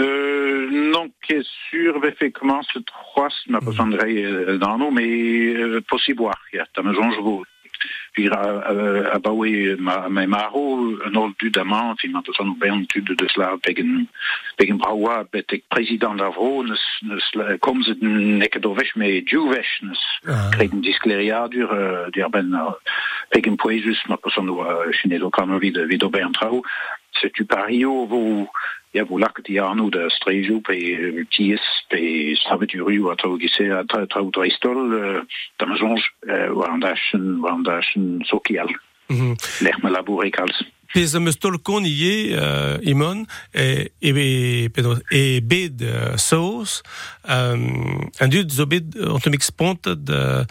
Euh, 0.00 0.68
non, 0.70 1.12
qui 1.20 1.44
sûr, 1.68 2.02
effectivement, 2.04 2.62
ce 2.72 2.78
trois, 2.78 3.28
ma 3.48 3.60
besoin 3.60 3.88
de 3.88 3.98
euh, 3.98 4.56
dans 4.56 4.90
mais 4.90 5.52
euh, 5.54 5.82
possible 5.88 6.24
il 6.52 6.56
y 6.56 6.60
a 6.60 6.66
ta 6.74 6.82
maison, 6.82 7.10
je 7.12 7.20
vous 7.20 7.44
Puis 8.16 8.30
a, 8.32 9.12
a 9.12 9.18
bawe 9.20 9.76
ma, 9.78 10.08
ma 10.08 10.26
maro 10.26 10.96
un 11.04 11.14
autre 11.16 11.36
du 11.38 11.52
amant, 11.60 11.94
fin 12.00 12.14
an 12.16 12.24
an 12.40 12.54
bern 12.56 12.86
tud 12.88 13.04
de 13.04 13.14
de 13.14 13.28
slav 13.28 13.58
pegen, 13.60 14.06
pegen 14.56 14.78
braoa 14.80 15.18
bet 15.28 15.52
ek 15.52 15.66
prezident 15.68 16.16
da 16.16 16.30
vro, 16.32 16.62
neus, 16.64 16.80
neus 17.04 17.26
komzet 17.60 18.00
neket 18.00 18.64
o 18.64 18.72
vech 18.72 18.94
me 18.96 19.20
djouvech, 19.20 19.74
neus 19.84 20.00
ah. 20.24 20.48
kregen 20.56 20.80
diskleriadur, 20.80 21.68
uh, 21.76 22.06
dir 22.16 22.32
ben 22.32 22.56
uh, 22.56 22.72
pegen 23.36 23.60
poezus, 23.60 24.00
ma 24.08 24.16
pas 24.16 24.40
an 24.40 24.48
oa 24.54 24.88
chinezo 24.96 25.28
kanovi 25.28 25.74
de 25.76 25.84
vido 25.84 26.08
bern 26.08 26.32
trao, 26.32 26.62
tu 27.34 27.46
pario 27.46 28.06
vo 28.10 28.46
ja 28.94 29.04
wo 29.08 29.18
la 29.18 29.30
die 29.42 29.60
an 29.60 29.90
de 29.90 30.08
strejo 30.10 30.60
pe 30.60 30.76
ties 31.30 31.64
pe 31.90 32.34
savet 32.44 32.72
du 32.72 32.84
ru 32.84 33.10
a 33.10 33.16
to 33.16 33.36
gise 33.38 33.68
a 33.72 33.84
tra 33.84 34.06
tra 34.06 34.22
dreistol 34.22 34.80
da 35.58 35.66
ma 35.66 35.76
songe 35.76 36.04
war 36.54 36.70
an 36.70 36.80
dachen 36.80 37.40
war 37.42 37.52
an 37.52 37.64
dachen 37.64 38.24
sokial. 38.24 38.68
Leg 39.60 39.76
me 39.82 39.90
labour 39.90 40.30
kals 40.30 40.64
Pez 40.94 41.14
am 41.18 41.26
eus 41.28 41.38
tolkon 41.42 41.84
ie 41.84 42.32
imon 42.88 43.24
e, 43.52 43.90
e, 44.00 44.12
e 45.10 45.22
bed 45.42 45.82
uh, 45.84 46.14
saus 46.16 46.80
um, 47.22 48.06
an 48.22 48.32
dud 48.32 48.54
zo 48.54 48.66
bed 48.70 48.94
spontet 49.44 50.08
uh, 50.08 50.46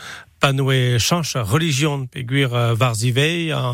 pa 0.46 0.52
noe 0.54 1.00
chanch 1.00 1.34
religion 1.50 2.06
pe 2.06 2.22
gwir 2.30 2.52
uh, 2.54 2.74
varzivei 2.78 3.50
uh, 3.50 3.74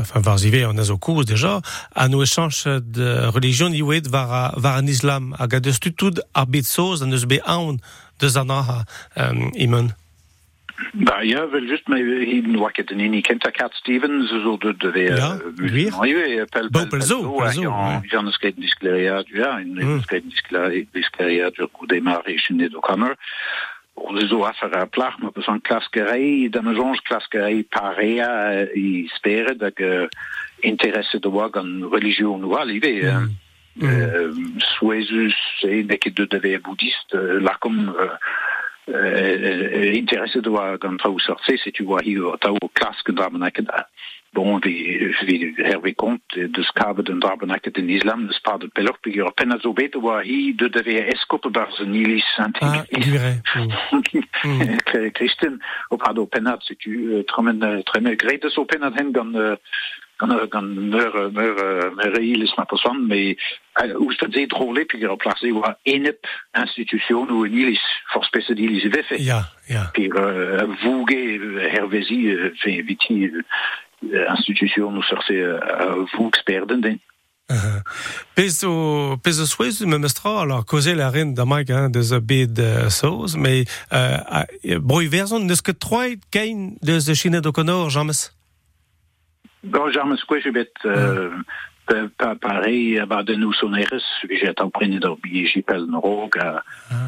enfin 0.00 0.22
varzivei 0.26 0.64
a 0.64 2.08
noe 2.08 2.26
chanch 2.26 2.66
de 2.82 3.30
religion 3.30 3.70
iwet 3.72 4.10
var, 4.10 4.58
var 4.58 4.74
an 4.80 4.88
islam 4.88 5.34
hag 5.38 5.54
an 5.54 7.12
eus 7.12 7.26
be 7.30 7.38
aon 7.46 7.78
deus 8.18 8.36
an 8.36 8.50
aha 8.50 8.82
imon. 9.54 9.94
Ba 11.06 11.22
ja 11.22 11.46
wel 11.46 11.68
just 11.70 11.86
me 11.88 12.02
hin 12.02 12.58
wa 12.58 12.70
den 12.74 12.98
inni 12.98 13.22
kent 13.22 13.46
Cat 13.54 13.72
Stevens 13.74 14.28
zo 14.30 14.56
de 14.58 14.74
de 14.74 14.98
ja 14.98 15.38
diskleiert 20.92 21.56
go 21.72 21.86
démarchen 21.86 22.56
net 22.56 22.74
kammer 22.82 23.14
zo 24.28 24.42
affer 24.42 24.76
a 24.76 24.86
plach 24.86 25.18
ma 25.18 25.30
an 25.46 25.60
klaskerei 25.60 26.50
dan 26.50 26.74
jonge 26.74 27.00
klaskerei 27.02 27.62
parea 27.62 28.66
i 28.74 29.08
spere 29.14 29.56
dat 29.56 29.72
ge 29.74 30.08
interesse 30.60 31.20
de 31.20 31.30
wa 31.30 31.48
an 31.52 31.88
religion 31.90 32.46
wal 32.46 32.68
ive 32.68 33.30
Suezus 34.56 35.62
e 35.62 35.82
neket 35.82 36.16
de 36.16 36.26
de 36.26 36.58
boudiste 36.62 37.40
lakom 37.40 37.88
uh, 37.88 39.94
interesse 39.94 40.40
do 40.40 40.76
gan 40.78 40.96
tra 40.96 41.12
sortse 41.16 41.56
se 41.56 41.70
tu 41.70 41.84
vois 41.84 42.04
hi 42.04 42.14
ta 42.38 42.52
klaske 42.72 43.12
drabeneket 43.12 43.66
bon 44.34 44.58
vi 44.60 44.74
vi 45.26 45.52
herve 45.56 45.94
kont 45.94 46.22
de 46.56 46.62
skave 46.62 47.02
den 47.02 47.20
drabeneket 47.20 47.76
in 47.76 47.88
islam 47.88 48.26
de 48.26 48.32
spa 48.32 48.56
de 48.56 48.68
pelopig 48.68 49.34
pen 49.34 49.60
zo 49.60 49.72
beter 49.72 50.00
war 50.00 50.22
hi 50.22 50.54
de 50.56 50.70
de 50.70 51.04
eskoppe 51.14 51.50
bar 51.50 51.72
ze 51.72 51.86
nilis 51.86 52.28
christen 55.18 55.62
op 55.88 56.06
had 56.06 56.28
penat 56.28 56.62
se 56.62 56.76
tu 56.76 57.22
tremmen 57.24 57.84
tremme 57.84 58.14
grete 58.16 58.50
zo 58.50 58.64
penat 58.64 58.94
hen 58.94 59.08
gan 59.12 59.58
gan 60.48 60.88
meure 60.88 61.30
meure 61.30 61.92
mereiles 61.94 62.54
ma 62.54 62.64
persoon 62.64 63.06
me 63.06 63.36
oes 63.98 64.18
dat 64.18 64.32
ze 64.32 64.46
drolepiger 64.46 65.10
op 65.10 65.18
plaats? 65.18 65.40
War 65.40 65.78
enep 65.82 66.26
institution 66.52 67.30
ou 67.30 67.44
een 67.44 67.52
ilis 67.52 68.02
for 68.06 68.24
specialize 68.24 68.88
weffe 68.88 69.22
ja 69.22 69.48
ja. 69.66 69.88
Pir 69.92 70.12
vouge 70.80 71.38
hervesi 71.56 72.52
viti 72.62 73.30
institution 74.36 74.96
ou 74.96 75.02
sorse 75.02 75.32
vous 76.14 76.28
experden 76.28 76.80
den 76.80 76.98
Pezo 78.34 79.18
pezo 79.22 79.44
souez 79.46 79.84
me 79.84 79.98
mestra 79.98 80.40
alors 80.42 80.64
causer 80.64 80.94
la 80.94 81.10
reine 81.10 81.34
da 81.34 81.44
mag 81.44 81.70
hein, 81.70 81.90
de 81.90 82.00
a 82.14 82.20
bed 82.20 82.58
uh, 82.58 82.88
sauce. 82.88 83.36
Mais 83.36 83.66
uh, 83.92 84.78
broi 84.80 85.06
verzon 85.08 85.44
neus 85.44 85.60
ket 85.60 85.78
troit 85.78 86.16
kein 86.30 86.72
de 86.82 86.98
de 86.98 87.14
Chine 87.14 87.40
do 87.40 87.52
Conor 87.52 87.90
james 87.90 88.32
Bon, 89.62 89.90
James 89.92 90.16
Square 90.16 90.52
bet 90.52 90.72
uh, 90.84 91.28
Pe- 91.86 92.08
pa- 92.16 92.34
pareil, 92.34 93.04
ba 93.06 93.22
de 93.22 93.34
nous 93.34 93.52
soneres, 93.52 94.00
vi 94.26 94.38
jet 94.38 94.58
au 94.62 94.70
prenne 94.70 94.98
d'or 94.98 95.18
bi 95.20 95.44
jipel 95.46 95.84
no 95.84 96.00
rog. 96.00 96.38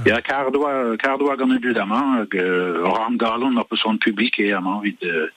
Ja, 0.05 0.21
cardoa, 0.21 0.99
cardoa 0.99 1.35
gant 1.37 1.49
du 1.57 1.73
d'amant, 1.73 2.19
hag 2.21 2.37
euh, 2.37 2.85
ram 2.85 3.17
galon 3.17 3.57
op 3.57 3.73
son 3.81 3.97
public 3.97 4.39
et 4.39 4.53
amant 4.53 4.81
vid 4.81 4.99
de 5.01 5.33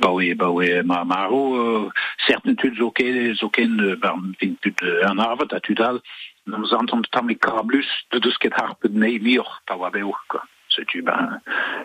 Bah 0.00 0.10
oui, 0.12 0.34
bah 0.34 0.50
oui, 0.50 0.82
ma 0.84 1.04
maro, 1.04 1.56
euh, 1.56 1.90
certitudes 2.26 2.80
ok, 2.80 3.00
ok, 3.42 3.60
ben, 4.02 4.32
fin 4.40 4.54
tud 4.60 4.82
an 5.06 5.18
arvet 5.18 5.52
a 5.54 5.60
tudal, 5.60 6.00
nous 6.46 6.74
entendons 6.74 7.08
tamik 7.12 7.40
kablus 7.40 7.86
de 8.10 8.18
de 8.18 8.30
sket 8.30 8.54
harpe 8.54 8.88
de 8.88 8.98
nei 8.98 9.20
mir, 9.20 9.62
pa 9.66 9.76
wa 9.76 9.90
beo, 9.90 10.14
quoi. 10.28 10.42
C'est 10.68 10.84
tu, 10.86 11.02
ben, 11.02 11.40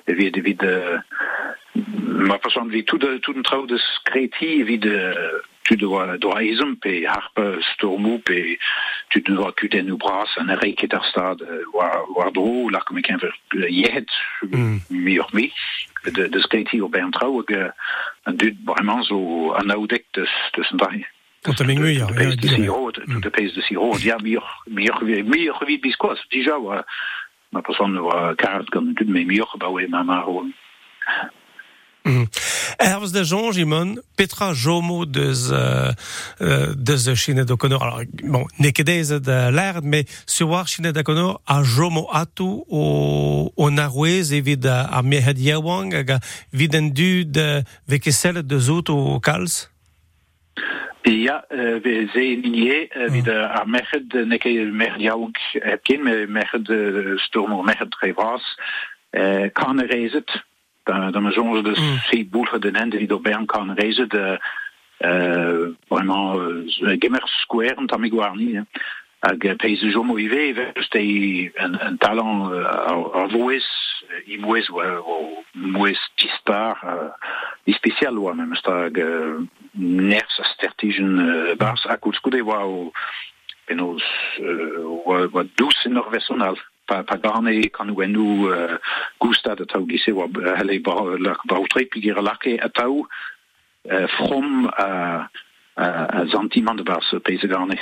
vid, 0.07 0.39
vid, 0.39 0.63
ma 1.75 2.39
façon 2.39 2.65
de 2.65 2.81
tout 2.81 2.97
de, 2.97 3.17
tout 3.17 3.35
un 3.37 3.43
trau 3.43 3.67
de 3.67 3.77
skreti, 3.77 4.63
vid, 4.63 4.89
tu 5.69 5.77
dois, 5.77 6.17
dois 6.17 6.41
pe 6.81 7.05
harpe 7.05 7.61
stormou, 7.75 8.17
pe 8.17 8.57
tu 9.11 9.21
dois 9.21 9.53
cuter 9.53 9.83
nous 9.83 9.97
bras, 9.97 10.25
an 10.37 10.49
erei 10.49 10.73
ket 10.73 10.95
ar 10.95 11.05
stad, 11.05 11.43
euh, 11.43 11.63
war, 11.73 12.09
war 12.15 12.31
dro, 12.31 12.69
la 12.69 12.79
comme 12.79 13.01
un 13.07 13.17
ver, 13.17 13.33
yet, 13.69 14.09
mir 14.89 15.27
mi, 15.31 15.51
de, 16.03 16.29
de 16.29 16.39
skreti 16.39 16.81
o 16.81 16.89
ben 16.89 17.11
trau, 17.11 17.39
hag, 17.39 17.51
euh, 17.55 17.71
an 18.23 18.35
dud 18.35 18.57
vraiment 18.65 19.03
zo 19.03 19.51
an 19.57 19.69
aoudek 19.69 20.05
de, 20.11 20.27
de 20.51 20.63
sendai. 20.63 21.05
Ont 21.47 21.61
am 21.61 21.69
eng 21.69 21.85
ja, 21.87 22.05
de 22.05 22.13
pez 22.13 22.35
de 22.35 22.47
siro, 22.47 22.91
de 22.91 23.19
de 23.19 23.29
pez 23.29 23.53
de 23.53 23.61
siro, 23.61 23.93
ja, 23.97 24.17
mir, 24.21 24.43
mir, 24.65 25.03
mir 25.25 25.59
vid 25.65 25.81
biskos, 25.81 26.25
déjà, 26.29 26.59
wa, 26.59 26.83
ma 27.49 27.61
person 27.61 27.95
wa 28.03 28.33
karat 28.35 28.69
gant 28.69 28.95
dud 28.97 29.09
me 29.09 29.25
mir, 29.25 29.47
ba 29.57 29.71
we 29.71 29.87
ma 29.87 30.03
maro. 30.03 30.45
Ervs 32.77 33.11
da 33.11 33.23
jonge 33.23 33.59
imon, 33.59 33.95
petra 34.15 34.53
jomo 34.53 35.05
deus, 35.05 35.49
euh, 35.51 35.91
euh, 36.41 36.73
deus 36.75 37.15
Chine 37.15 37.45
do 37.45 37.57
Conor. 37.57 37.83
Alors, 37.83 38.01
bon, 38.23 38.45
ne 38.59 38.69
kedez 38.69 39.19
l'erd, 39.51 39.83
mais 39.83 40.05
sur 40.25 40.49
war 40.49 40.67
Chine 40.67 40.91
da 40.91 41.03
Conor 41.03 41.41
a 41.47 41.63
jomo 41.63 42.07
atu 42.11 42.63
o, 42.69 43.51
o 43.55 43.69
narwez 43.69 44.33
evit 44.33 44.65
a, 44.65 44.83
a 44.91 45.01
mehed 45.01 45.39
hag 45.39 46.19
vid 46.51 46.75
en 46.75 46.89
du 46.89 47.25
de 47.25 47.63
vekesel 47.87 48.45
de 48.45 48.59
zout 48.59 48.89
o 48.89 49.19
kals? 49.19 49.69
Ja, 51.01 51.45
uh, 51.49 51.81
we 51.81 52.09
zijn 52.13 52.51
niet 52.51 52.95
uh, 52.95 53.09
wie 53.09 53.23
de 53.23 53.47
Ahmed 53.47 54.05
neke 54.25 54.49
mer 54.49 54.99
jauk 54.99 55.37
kin 55.81 56.03
me 56.03 56.25
mer 56.27 56.59
de 56.63 57.13
storm 57.15 57.65
kan 59.53 59.77
da 59.77 59.85
da 59.85 60.21
si 62.09 62.29
boelge 62.29 62.59
de 62.59 62.71
ende 62.71 62.97
die 62.97 63.07
door 63.07 63.21
Bern 63.21 63.45
kan 63.45 63.73
reizen 63.73 64.09
de 64.09 64.39
uh, 64.99 65.67
vraiment 65.87 66.39
uh, 66.81 66.95
gimmer 66.99 67.21
square 67.25 67.85
tam 67.85 68.03
ik 68.03 68.13
waar 68.13 68.35
niet 68.35 68.59
ag 69.19 69.55
pese 69.57 69.89
jomo 69.89 70.17
ive 70.17 70.71
ste 70.73 70.99
un, 71.55 71.87
un 71.87 71.97
talent 71.97 72.51
uh, 72.51 72.91
o 72.91 73.11
uh, 73.15 73.27
stag 76.15 76.83
uh, 76.83 76.87
a 76.87 77.17
uh, 80.97 81.55
bars 81.57 81.85
o 81.85 82.91
uh, 83.67 85.39
dus 85.55 85.85
norvesonal 85.89 86.57
pa 87.03 87.17
gustad 89.21 89.61
a 89.61 89.65
tau 89.65 89.85
gise 89.85 90.11
tau 92.69 93.05
from 94.17 94.69
uh, 94.79 95.23
uh, 95.77 96.27
sentiment 96.31 96.75
de 96.75 96.83
garne 97.47 97.75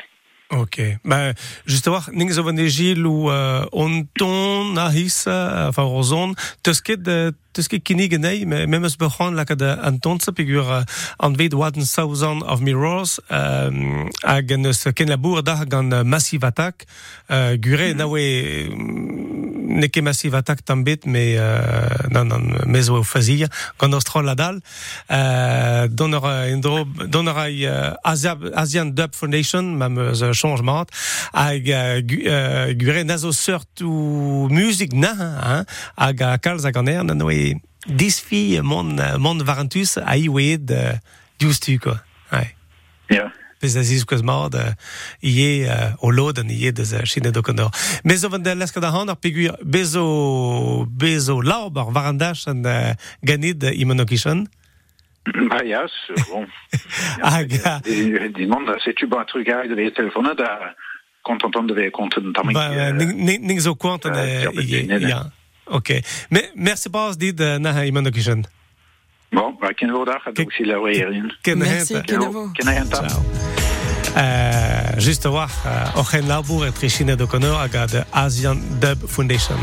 Ok. 0.50 0.78
Ben, 1.04 1.34
juste 1.66 1.90
voir, 1.90 2.08
ning 2.12 2.32
zo 2.32 2.44
van 2.44 2.56
de 2.56 2.70
gil 2.72 3.04
ou 3.04 3.28
on 3.76 4.06
ton 4.16 4.72
na 4.78 4.88
hissa, 4.96 5.68
enfin 5.68 5.84
ozon, 5.84 6.38
teus 6.64 6.80
ket 6.80 7.04
ket 7.66 7.82
kinig 7.82 8.14
la 9.34 9.46
an 9.82 9.98
pigur 10.38 10.86
an 11.18 11.38
vet 11.38 11.54
waden 11.54 11.86
saouzan 11.86 12.44
of 12.44 12.62
mirrors, 12.62 13.20
um, 13.30 14.10
hag 14.22 14.52
an 14.52 14.70
eus 14.70 14.86
ken 14.94 15.10
la 15.10 15.18
bour 15.18 15.42
da 15.42 15.66
gant 15.66 15.94
uh, 15.94 16.04
Massive 16.04 16.46
Attack, 16.46 16.86
uh, 17.30 17.58
gure 17.58 17.94
mm 17.98 19.38
Massive 20.02 20.36
Attack 20.36 20.64
tambet, 20.64 21.06
mais 21.06 21.36
euh, 21.38 21.88
nan 22.12 22.32
mezo 22.66 23.04
fazia, 23.04 23.48
gant 23.80 23.94
uh, 23.94 24.00
uh, 27.66 27.94
Asian 28.56 28.86
Dub 28.86 29.16
Foundation, 29.16 29.64
mam 29.64 29.98
uh, 29.98 30.34
changement 30.34 30.86
hag 31.34 31.70
uh, 31.70 32.74
gure 32.74 33.04
nazo 33.04 33.32
surtout 33.32 34.48
musique 34.50 34.94
na 34.94 35.14
hein, 35.14 35.66
hag 35.98 36.22
a 36.22 36.38
kalz 36.38 36.66
hag 36.66 36.78
an 36.78 36.88
er 36.88 37.04
nan 37.04 37.22
oe 37.48 37.62
disfi 37.88 38.60
mon 38.64 38.98
mon 39.20 39.44
varentus 39.44 39.98
a 39.98 40.18
iwed 40.18 40.72
uh, 40.72 40.98
justu 41.40 41.80
quoi 41.80 42.00
ouais. 42.32 42.56
ja 43.10 43.32
Pez 43.58 43.74
a 43.74 43.82
ziz 43.82 44.04
koz 44.06 44.22
mat 44.22 44.54
uh, 44.54 44.74
ie 45.26 45.66
uh, 45.66 45.96
o 46.06 46.12
lod 46.14 46.38
an 46.38 46.52
ie 46.54 46.70
deus 46.72 46.92
uh, 46.94 47.02
chine 47.10 47.32
do 47.34 47.42
konor. 47.42 47.72
Bez 48.06 48.22
o 48.22 48.30
van 48.30 48.44
de 48.46 48.54
leska 48.54 48.82
da 48.84 48.92
han 48.94 49.10
pegur 49.18 49.56
bezo 49.66 50.86
bezo 50.86 51.40
laub 51.42 51.78
ar 51.82 51.90
varandach 51.90 52.46
an 52.48 52.62
uh, 52.66 52.94
ganid 53.26 53.64
uh, 53.64 53.74
imonokishon. 53.74 54.46
Bah 55.50 55.64
ja, 55.66 55.88
bon. 56.30 56.46
Dis 58.36 58.46
monde, 58.46 58.78
c'est 58.86 58.94
tu 58.94 59.08
bon 59.08 59.26
truc 59.26 59.50
à 59.50 59.68
de 59.68 59.90
téléphoner 59.90 60.36
da 60.38 60.76
content 61.24 61.64
de 61.64 61.74
ver 61.74 61.92
compte 61.92 62.20
de 62.20 62.32
tamik. 62.32 62.54
Ba 62.54 62.92
ning 62.94 63.60
zo 63.60 63.76
an 63.82 65.00
ja. 65.02 65.32
Ok. 65.70 66.02
Mais 66.30 66.52
merci 66.56 66.90
pas 66.90 67.14
dit 67.16 67.34
na 67.60 67.86
imonokishon. 67.86 68.44
Bon, 69.32 69.54
bah 69.62 69.74
ken 69.74 69.92
vo 69.92 70.06
da 70.06 70.20
ha 70.24 70.32
aussi 70.32 70.64
la 70.64 70.80
werin. 70.80 71.28
Ken 71.44 71.58
Merci, 71.58 71.96
hent. 71.96 72.06
ken 72.06 72.24
avo. 72.24 72.50
Ken 72.54 72.68
hent. 72.68 72.94
Uh, 74.16 74.98
just 75.00 75.26
war 75.26 75.50
uh, 75.66 76.00
och 76.00 76.14
en 76.14 76.28
labour 76.28 76.66
et 76.66 76.74
Asian 78.14 78.58
Dub 78.80 79.08
Foundation. 79.08 79.60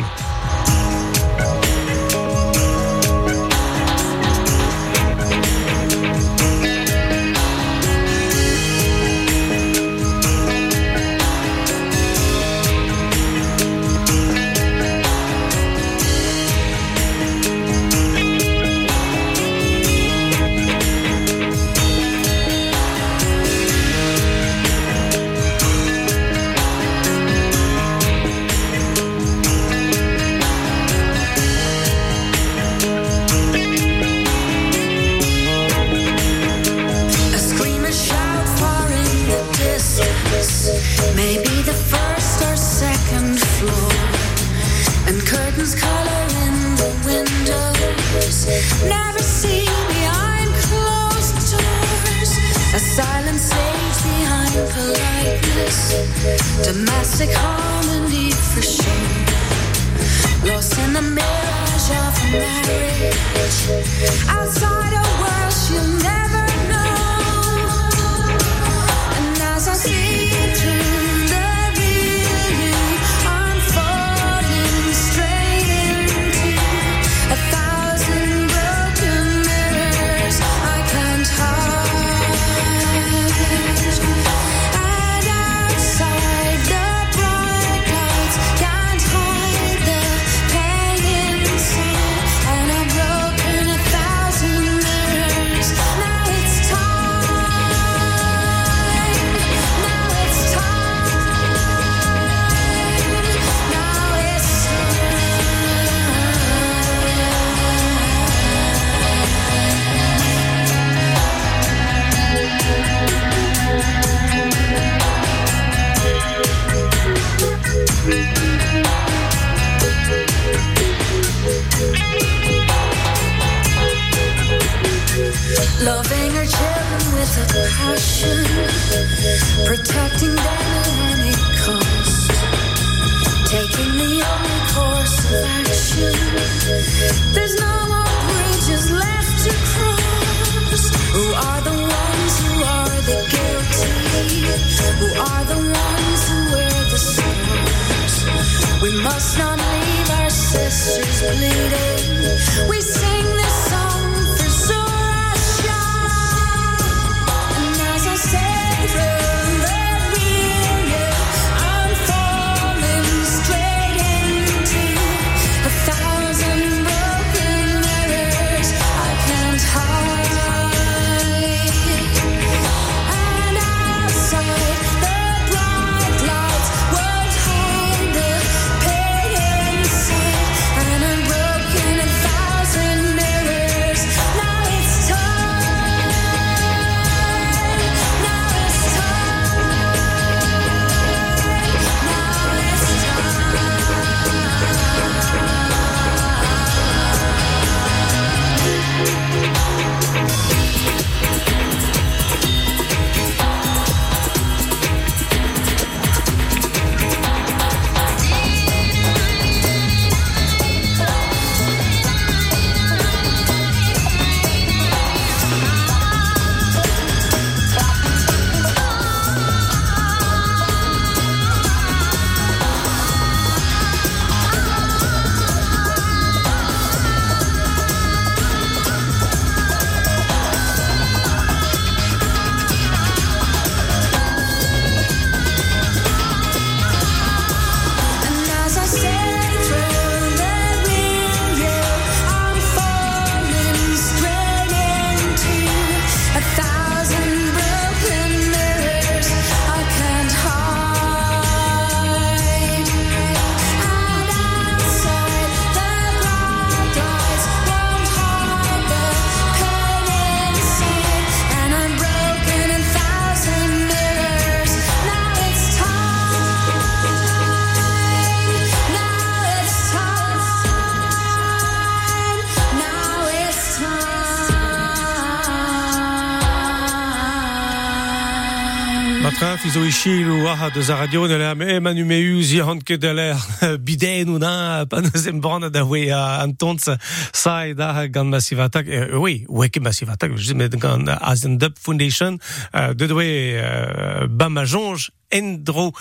Time. 279.73 279.81
Matra 279.81 279.81
fizo 279.81 279.85
ishi 279.87 280.25
lu 280.25 280.47
aha 280.49 280.71
de 280.71 280.83
za 280.83 280.95
radio 280.97 281.27
ne 281.27 281.39
la 281.39 281.55
me 281.55 281.81
manu 281.81 282.05
me 282.05 282.17
uzi 282.39 282.61
han 282.61 282.81
ke 282.81 282.97
de 282.99 283.09
l'air 283.13 283.37
biden 283.79 284.29
ou 284.31 284.39
na 284.39 284.85
pa 284.87 285.01
nos 285.01 285.27
embran 285.27 285.71
da 285.71 285.85
we 285.85 286.11
an 286.13 286.53
tons 286.57 286.89
sai 287.33 287.73
da 287.75 288.07
gan 288.09 288.29
massive 288.29 288.61
attack 288.61 288.87
eh, 288.89 289.09
oui 289.17 289.45
ouais 289.49 289.71
que 289.71 289.81
massive 289.81 290.11
attack 290.11 290.33
je 290.37 290.53
dis 290.53 290.55
mais 290.55 290.69
gan 290.69 291.05
Asian 291.21 291.57
Dub 291.57 291.73
Foundation 291.81 292.39
euh, 292.75 292.95
de 292.95 293.07
doe 293.07 294.29
bamajonge 294.29 295.11
endro 295.33 295.93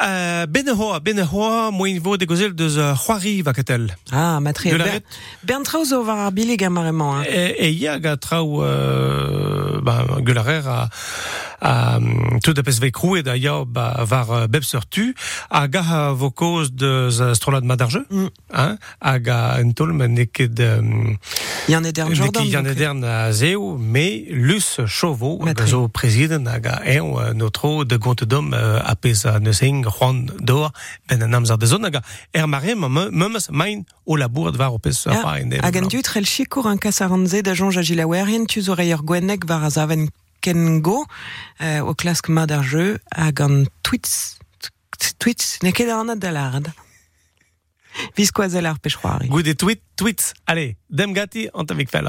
euh, 0.00 0.46
benehoa 0.46 1.00
benehoa 1.00 1.70
moin 1.72 1.98
vo 1.98 2.16
de 2.16 2.24
gozel 2.26 2.54
de 2.54 2.68
za 2.68 2.94
c'hoari 2.94 3.42
vakatel 3.42 3.88
Ah, 4.12 4.38
la 4.40 4.52
Ber- 4.52 4.84
ret- 4.84 5.04
Bern 5.42 5.64
traoz 5.64 5.92
o 5.92 6.04
var 6.04 6.26
ar 6.26 6.30
bilig 6.32 6.62
amareman. 6.62 7.22
Hein. 7.24 7.26
E, 7.26 7.54
e 7.66 7.70
ya 7.80 7.98
ga 7.98 8.16
trao 8.16 8.62
euh, 8.62 9.80
ba, 9.82 10.04
gularer 10.22 10.66
a, 10.68 10.78
a 10.86 11.49
tout 12.42 12.54
da 12.54 12.62
pes 12.62 12.78
ve 12.80 12.90
krouet 12.90 13.22
da 13.22 13.36
ya 13.36 13.64
ba, 13.64 14.04
var 14.04 14.30
euh, 14.30 14.46
beb 14.46 14.62
tu 14.90 15.14
a 15.50 15.66
ga 15.68 15.82
ha 15.82 16.12
vo 16.12 16.30
koz 16.30 16.70
de 16.72 17.10
za 17.10 17.34
strolad 17.34 17.64
ma 17.64 17.76
d'arjeu 17.76 18.04
Mm. 18.10 18.28
hein, 18.52 18.78
a 19.00 19.18
ga 19.18 19.58
en 19.60 19.72
tol 19.72 19.92
men 19.92 20.14
neket 20.14 20.58
um, 20.60 21.16
Yann 21.68 21.84
Edern 21.84 22.12
Jordan. 22.14 22.44
Yann. 22.46 22.66
Edern 22.66 23.04
a 23.04 23.32
zeo 23.32 23.76
me 23.78 24.24
lus 24.30 24.80
chovo 24.86 25.38
zo 25.66 25.88
preziden 25.88 26.46
a 26.48 26.58
ga 26.58 26.80
eo 26.84 27.18
euh, 27.20 27.32
notro 27.34 27.84
de 27.84 27.96
gont 27.96 28.24
dom 28.24 28.52
euh, 28.54 28.80
a 28.82 28.96
pez 28.96 29.26
a 29.26 29.38
neusing 29.38 29.84
Juan 29.86 30.26
d'or 30.40 30.72
ben 31.08 31.22
an 31.22 31.32
amzar 31.34 31.58
de 31.58 31.66
zon 31.66 31.84
a 31.84 31.90
ga 31.90 32.02
er 32.32 32.46
mare 32.46 32.74
ma 32.74 32.88
memes 32.88 33.50
main 33.50 33.84
o 34.06 34.16
labour 34.16 34.52
var 34.56 34.72
o 34.72 34.78
pez 34.78 35.04
Ja, 35.06 35.20
fa 35.22 35.38
en 35.40 35.52
hag 35.60 35.76
an 35.76 35.88
dut 35.88 36.08
rel 36.14 36.26
chikour 36.26 36.66
an 36.66 36.78
kas 36.78 37.00
aranze 37.00 37.42
da 37.42 37.54
jonj 37.54 37.76
a 37.78 37.82
gilawerien 37.82 38.46
tu 38.46 38.60
zo 38.60 38.74
reier 38.74 39.02
gwennek 39.04 39.44
var 39.46 39.62
a 39.64 39.70
zaven 39.70 40.08
ken 40.40 40.80
go 40.82 41.04
euh, 41.60 41.80
o 41.84 41.94
klask 41.94 42.28
mad 42.28 42.52
ar 42.52 42.64
jeu 42.66 42.98
hag 43.14 43.40
an 43.44 43.64
tweets 43.86 44.38
tweets 45.20 45.58
ne 45.62 45.72
ket 45.72 45.90
an 45.92 46.18
da 46.18 46.30
lard. 46.32 46.70
Vis 48.16 48.30
koazel 48.30 48.68
ar 48.70 48.78
pechroari. 48.78 49.28
Gout 49.28 49.48
e 49.50 49.54
tweet, 49.54 49.82
tweets. 49.98 50.32
Allez, 50.44 50.76
dem 50.86 51.12
gati, 51.16 51.48
an 51.52 51.66
ta 51.66 51.74
vik 51.74 51.90
fel. 51.90 52.08